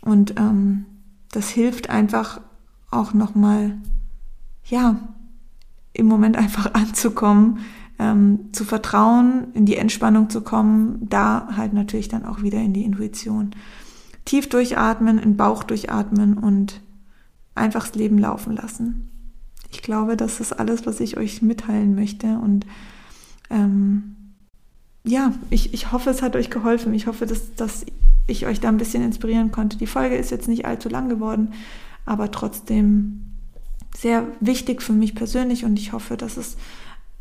Und 0.00 0.38
ähm, 0.38 0.86
das 1.32 1.50
hilft 1.50 1.90
einfach 1.90 2.40
auch 2.90 3.12
nochmal, 3.12 3.76
ja, 4.64 4.96
im 5.92 6.06
Moment 6.06 6.36
einfach 6.38 6.72
anzukommen, 6.74 7.58
ähm, 7.98 8.50
zu 8.52 8.64
vertrauen, 8.64 9.48
in 9.54 9.66
die 9.66 9.76
Entspannung 9.76 10.30
zu 10.30 10.40
kommen, 10.40 10.98
da 11.08 11.48
halt 11.56 11.72
natürlich 11.72 12.08
dann 12.08 12.24
auch 12.24 12.42
wieder 12.42 12.58
in 12.58 12.72
die 12.72 12.84
Intuition. 12.84 13.50
Tief 14.24 14.48
durchatmen, 14.48 15.18
in 15.18 15.36
Bauch 15.36 15.62
durchatmen 15.62 16.36
und 16.36 16.80
einfach 17.54 17.86
das 17.86 17.94
Leben 17.94 18.18
laufen 18.18 18.54
lassen. 18.54 19.10
Ich 19.70 19.82
glaube, 19.82 20.16
das 20.16 20.40
ist 20.40 20.52
alles, 20.52 20.86
was 20.86 21.00
ich 21.00 21.16
euch 21.16 21.42
mitteilen 21.42 21.94
möchte 21.94 22.38
und 22.38 22.66
ähm, 23.50 24.16
ja, 25.04 25.32
ich, 25.50 25.72
ich 25.72 25.92
hoffe, 25.92 26.10
es 26.10 26.22
hat 26.22 26.34
euch 26.36 26.50
geholfen. 26.50 26.92
Ich 26.94 27.06
hoffe, 27.06 27.26
dass, 27.26 27.54
dass 27.54 27.86
ich 28.26 28.46
euch 28.46 28.60
da 28.60 28.68
ein 28.68 28.76
bisschen 28.76 29.04
inspirieren 29.04 29.52
konnte. 29.52 29.78
Die 29.78 29.86
Folge 29.86 30.16
ist 30.16 30.30
jetzt 30.30 30.48
nicht 30.48 30.66
allzu 30.66 30.88
lang 30.88 31.08
geworden, 31.08 31.52
aber 32.04 32.30
trotzdem 32.30 33.22
sehr 33.96 34.26
wichtig 34.40 34.82
für 34.82 34.92
mich 34.92 35.14
persönlich 35.14 35.64
und 35.64 35.78
ich 35.78 35.92
hoffe, 35.92 36.16
dass 36.16 36.36
es 36.36 36.56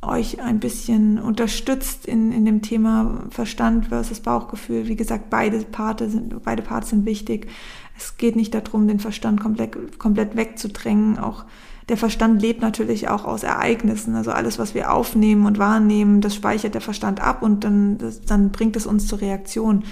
euch 0.01 0.41
ein 0.41 0.59
bisschen 0.59 1.19
unterstützt 1.19 2.05
in, 2.05 2.31
in 2.31 2.45
dem 2.45 2.61
Thema 2.61 3.23
Verstand 3.29 3.87
versus 3.87 4.19
Bauchgefühl. 4.19 4.87
Wie 4.87 4.95
gesagt, 4.95 5.29
beide 5.29 5.59
Parte 5.59 6.09
sind, 6.09 6.43
beide 6.43 6.61
Parts 6.61 6.89
sind 6.89 7.05
wichtig. 7.05 7.47
Es 7.97 8.17
geht 8.17 8.35
nicht 8.35 8.53
darum, 8.53 8.87
den 8.87 8.99
Verstand 8.99 9.39
komplett, 9.39 9.97
komplett 9.99 10.35
wegzudrängen. 10.35 11.17
Auch 11.17 11.45
der 11.89 11.97
Verstand 11.97 12.41
lebt 12.41 12.61
natürlich 12.61 13.09
auch 13.09 13.25
aus 13.25 13.43
Ereignissen. 13.43 14.15
Also 14.15 14.31
alles, 14.31 14.57
was 14.57 14.73
wir 14.73 14.91
aufnehmen 14.91 15.45
und 15.45 15.59
wahrnehmen, 15.59 16.21
das 16.21 16.35
speichert 16.35 16.73
der 16.73 16.81
Verstand 16.81 17.21
ab 17.21 17.43
und 17.43 17.63
dann, 17.63 17.97
das, 17.97 18.21
dann 18.21 18.49
bringt 18.51 18.75
es 18.75 18.87
uns 18.87 19.07
zur 19.07 19.21
Reaktion. 19.21 19.83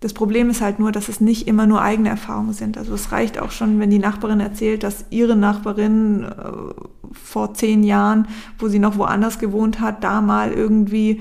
Das 0.00 0.14
Problem 0.14 0.48
ist 0.48 0.60
halt 0.60 0.78
nur, 0.78 0.92
dass 0.92 1.08
es 1.08 1.20
nicht 1.20 1.46
immer 1.46 1.66
nur 1.66 1.82
eigene 1.82 2.08
Erfahrungen 2.08 2.52
sind. 2.52 2.78
Also 2.78 2.94
es 2.94 3.12
reicht 3.12 3.38
auch 3.38 3.50
schon, 3.50 3.80
wenn 3.80 3.90
die 3.90 3.98
Nachbarin 3.98 4.40
erzählt, 4.40 4.82
dass 4.82 5.04
ihre 5.10 5.36
Nachbarin 5.36 6.24
äh, 6.24 6.32
vor 7.12 7.54
zehn 7.54 7.84
Jahren, 7.84 8.26
wo 8.58 8.68
sie 8.68 8.78
noch 8.78 8.96
woanders 8.96 9.38
gewohnt 9.38 9.80
hat, 9.80 10.02
da 10.04 10.20
mal 10.20 10.52
irgendwie 10.52 11.20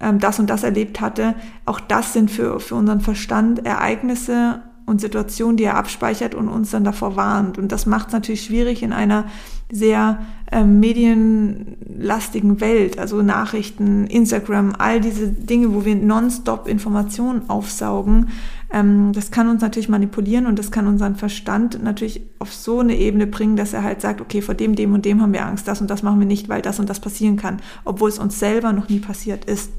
ähm, 0.00 0.18
das 0.18 0.38
und 0.38 0.48
das 0.48 0.62
erlebt 0.62 1.00
hatte. 1.00 1.34
Auch 1.64 1.80
das 1.80 2.12
sind 2.12 2.30
für, 2.30 2.60
für 2.60 2.76
unseren 2.76 3.00
Verstand 3.00 3.66
Ereignisse 3.66 4.62
und 4.90 5.00
Situationen, 5.00 5.56
die 5.56 5.64
er 5.64 5.76
abspeichert 5.76 6.34
und 6.34 6.48
uns 6.48 6.72
dann 6.72 6.82
davor 6.82 7.14
warnt. 7.14 7.58
Und 7.58 7.70
das 7.70 7.86
macht 7.86 8.08
es 8.08 8.12
natürlich 8.12 8.44
schwierig 8.44 8.82
in 8.82 8.92
einer 8.92 9.24
sehr 9.70 10.18
ähm, 10.50 10.80
medienlastigen 10.80 12.60
Welt, 12.60 12.98
also 12.98 13.22
Nachrichten, 13.22 14.08
Instagram, 14.08 14.74
all 14.76 15.00
diese 15.00 15.28
Dinge, 15.28 15.72
wo 15.72 15.84
wir 15.84 15.94
nonstop 15.94 16.66
Informationen 16.66 17.48
aufsaugen, 17.48 18.30
ähm, 18.72 19.12
das 19.12 19.30
kann 19.30 19.48
uns 19.48 19.62
natürlich 19.62 19.88
manipulieren 19.88 20.46
und 20.46 20.58
das 20.58 20.72
kann 20.72 20.88
unseren 20.88 21.14
Verstand 21.14 21.80
natürlich 21.82 22.22
auf 22.40 22.52
so 22.52 22.80
eine 22.80 22.96
Ebene 22.96 23.28
bringen, 23.28 23.54
dass 23.54 23.72
er 23.72 23.84
halt 23.84 24.00
sagt, 24.00 24.20
okay, 24.20 24.42
vor 24.42 24.56
dem, 24.56 24.74
dem 24.74 24.92
und 24.92 25.04
dem 25.04 25.22
haben 25.22 25.32
wir 25.32 25.46
Angst, 25.46 25.68
das 25.68 25.80
und 25.80 25.88
das 25.88 26.02
machen 26.02 26.18
wir 26.18 26.26
nicht, 26.26 26.48
weil 26.48 26.62
das 26.62 26.80
und 26.80 26.90
das 26.90 26.98
passieren 26.98 27.36
kann, 27.36 27.60
obwohl 27.84 28.08
es 28.08 28.18
uns 28.18 28.40
selber 28.40 28.72
noch 28.72 28.88
nie 28.88 28.98
passiert 28.98 29.44
ist. 29.44 29.70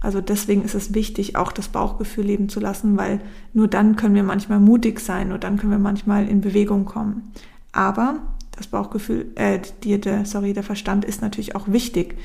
Also 0.00 0.20
deswegen 0.20 0.62
ist 0.62 0.74
es 0.74 0.94
wichtig, 0.94 1.36
auch 1.36 1.50
das 1.50 1.68
Bauchgefühl 1.68 2.24
leben 2.24 2.48
zu 2.48 2.60
lassen, 2.60 2.96
weil 2.96 3.20
nur 3.52 3.66
dann 3.66 3.96
können 3.96 4.14
wir 4.14 4.22
manchmal 4.22 4.60
mutig 4.60 5.00
sein, 5.00 5.28
nur 5.28 5.38
dann 5.38 5.56
können 5.56 5.72
wir 5.72 5.78
manchmal 5.78 6.28
in 6.28 6.40
Bewegung 6.40 6.84
kommen. 6.84 7.32
Aber 7.72 8.20
das 8.52 8.68
Bauchgefühl, 8.68 9.26
äh, 9.34 9.60
die, 9.82 10.00
der, 10.00 10.24
sorry, 10.24 10.52
der 10.52 10.62
Verstand 10.62 11.04
ist 11.04 11.22
natürlich 11.22 11.56
auch 11.56 11.68
wichtig, 11.68 12.16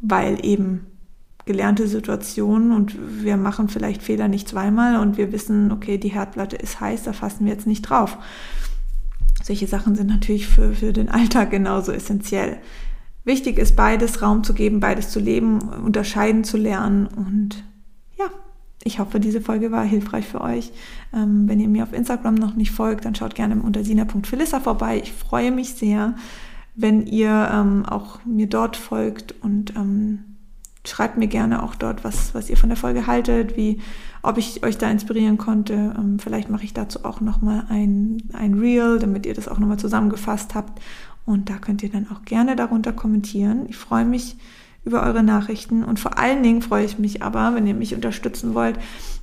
weil 0.00 0.44
eben 0.44 0.86
gelernte 1.46 1.88
Situationen 1.88 2.72
und 2.72 2.96
wir 3.22 3.36
machen 3.36 3.68
vielleicht 3.68 4.02
Fehler 4.02 4.28
nicht 4.28 4.48
zweimal 4.48 4.96
und 4.96 5.16
wir 5.16 5.32
wissen, 5.32 5.72
okay, 5.72 5.98
die 5.98 6.10
Herdplatte 6.10 6.56
ist 6.56 6.80
heiß, 6.80 7.02
da 7.04 7.12
fassen 7.12 7.44
wir 7.44 7.52
jetzt 7.52 7.66
nicht 7.66 7.82
drauf. 7.82 8.18
Solche 9.42 9.66
Sachen 9.66 9.94
sind 9.94 10.08
natürlich 10.08 10.46
für, 10.46 10.74
für 10.74 10.92
den 10.92 11.08
Alltag 11.08 11.50
genauso 11.50 11.92
essentiell. 11.92 12.58
Wichtig 13.24 13.58
ist, 13.58 13.76
beides 13.76 14.22
Raum 14.22 14.44
zu 14.44 14.54
geben, 14.54 14.80
beides 14.80 15.10
zu 15.10 15.20
leben, 15.20 15.58
unterscheiden 15.58 16.42
zu 16.42 16.56
lernen. 16.56 17.06
Und 17.06 17.64
ja, 18.18 18.26
ich 18.82 18.98
hoffe, 18.98 19.20
diese 19.20 19.42
Folge 19.42 19.70
war 19.70 19.84
hilfreich 19.84 20.26
für 20.26 20.40
euch. 20.40 20.72
Ähm, 21.12 21.46
wenn 21.46 21.60
ihr 21.60 21.68
mir 21.68 21.82
auf 21.82 21.92
Instagram 21.92 22.34
noch 22.34 22.54
nicht 22.54 22.70
folgt, 22.70 23.04
dann 23.04 23.14
schaut 23.14 23.34
gerne 23.34 23.60
unter 23.60 23.84
sina.philissa 23.84 24.60
vorbei. 24.60 25.00
Ich 25.02 25.12
freue 25.12 25.52
mich 25.52 25.74
sehr, 25.74 26.14
wenn 26.74 27.06
ihr 27.06 27.50
ähm, 27.52 27.84
auch 27.84 28.24
mir 28.24 28.46
dort 28.46 28.76
folgt 28.76 29.34
und 29.42 29.76
ähm, 29.76 30.24
schreibt 30.86 31.18
mir 31.18 31.28
gerne 31.28 31.62
auch 31.62 31.74
dort, 31.74 32.04
was, 32.04 32.34
was 32.34 32.48
ihr 32.48 32.56
von 32.56 32.70
der 32.70 32.78
Folge 32.78 33.06
haltet, 33.06 33.54
wie, 33.54 33.80
ob 34.22 34.38
ich 34.38 34.64
euch 34.64 34.78
da 34.78 34.90
inspirieren 34.90 35.36
konnte. 35.36 35.94
Ähm, 35.98 36.18
vielleicht 36.18 36.48
mache 36.48 36.64
ich 36.64 36.72
dazu 36.72 37.04
auch 37.04 37.20
nochmal 37.20 37.64
ein, 37.68 38.22
ein 38.32 38.54
Reel, 38.54 38.98
damit 38.98 39.26
ihr 39.26 39.34
das 39.34 39.46
auch 39.46 39.58
nochmal 39.58 39.78
zusammengefasst 39.78 40.54
habt 40.54 40.80
und 41.30 41.48
da 41.48 41.58
könnt 41.58 41.82
ihr 41.82 41.90
dann 41.90 42.08
auch 42.10 42.24
gerne 42.24 42.56
darunter 42.56 42.92
kommentieren. 42.92 43.66
Ich 43.68 43.76
freue 43.76 44.04
mich 44.04 44.36
über 44.84 45.02
eure 45.02 45.22
Nachrichten 45.22 45.84
und 45.84 46.00
vor 46.00 46.18
allen 46.18 46.42
Dingen 46.42 46.62
freue 46.62 46.84
ich 46.84 46.98
mich 46.98 47.22
aber, 47.22 47.54
wenn 47.54 47.66
ihr 47.66 47.74
mich 47.74 47.94
unterstützen 47.94 48.54
wollt, 48.54 48.78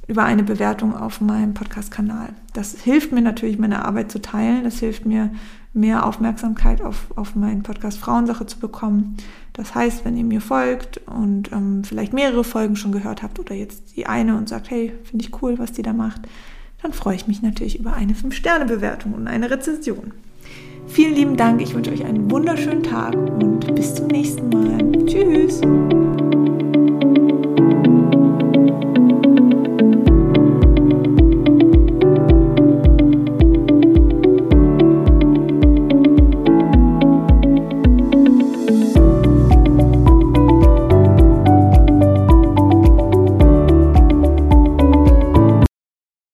über 0.08 0.24
eine 0.24 0.44
Bewertung 0.44 0.96
auf 0.96 1.20
meinem 1.20 1.54
Podcast-Kanal. 1.54 2.30
Das 2.54 2.82
hilft 2.82 3.12
mir 3.12 3.22
natürlich, 3.22 3.60
meine 3.60 3.84
Arbeit 3.84 4.12
zu 4.12 4.22
teilen. 4.22 4.64
Das 4.64 4.80
hilft 4.80 5.06
mir, 5.06 5.32
mehr 5.78 6.06
Aufmerksamkeit 6.06 6.82
auf, 6.82 7.08
auf 7.16 7.36
meinen 7.36 7.64
Podcast 7.64 8.00
Frauensache 8.00 8.46
zu 8.46 8.60
bekommen. 8.60 9.16
Das 9.54 9.76
heißt, 9.76 10.06
wenn 10.06 10.18
ihr 10.18 10.24
mir 10.24 10.42
folgt 10.42 10.98
und 11.08 11.52
ähm, 11.52 11.84
vielleicht 11.84 12.14
mehrere 12.14 12.44
Folgen 12.44 12.76
schon 12.76 12.92
gehört 12.92 13.24
habt 13.24 13.40
oder 13.40 13.54
jetzt 13.54 13.96
die 13.96 14.08
eine 14.08 14.38
und 14.38 14.50
sagt, 14.50 14.70
hey, 14.70 14.94
finde 15.04 15.26
ich 15.26 15.42
cool, 15.42 15.60
was 15.60 15.72
die 15.72 15.84
da 15.84 15.94
macht, 15.94 16.22
dann 16.82 16.94
freue 16.94 17.16
ich 17.16 17.28
mich 17.28 17.42
natürlich 17.42 17.80
über 17.80 17.94
eine 17.94 18.14
5-Sterne-Bewertung 18.14 19.14
und 19.14 19.28
eine 19.28 19.50
Rezension. 19.50 20.14
Vielen 20.88 21.16
lieben 21.16 21.38
Dank. 21.38 21.62
Ich 21.62 21.74
wünsche 21.74 21.92
euch 21.92 22.04
einen 22.04 22.30
wunderschönen 22.32 22.84
Tag 22.84 23.16
und 23.16 23.76
bis 23.76 23.94
zum 23.94 24.08
nächsten 24.08 24.50
Mal. 24.50 25.06
Tschüss. 25.06 25.62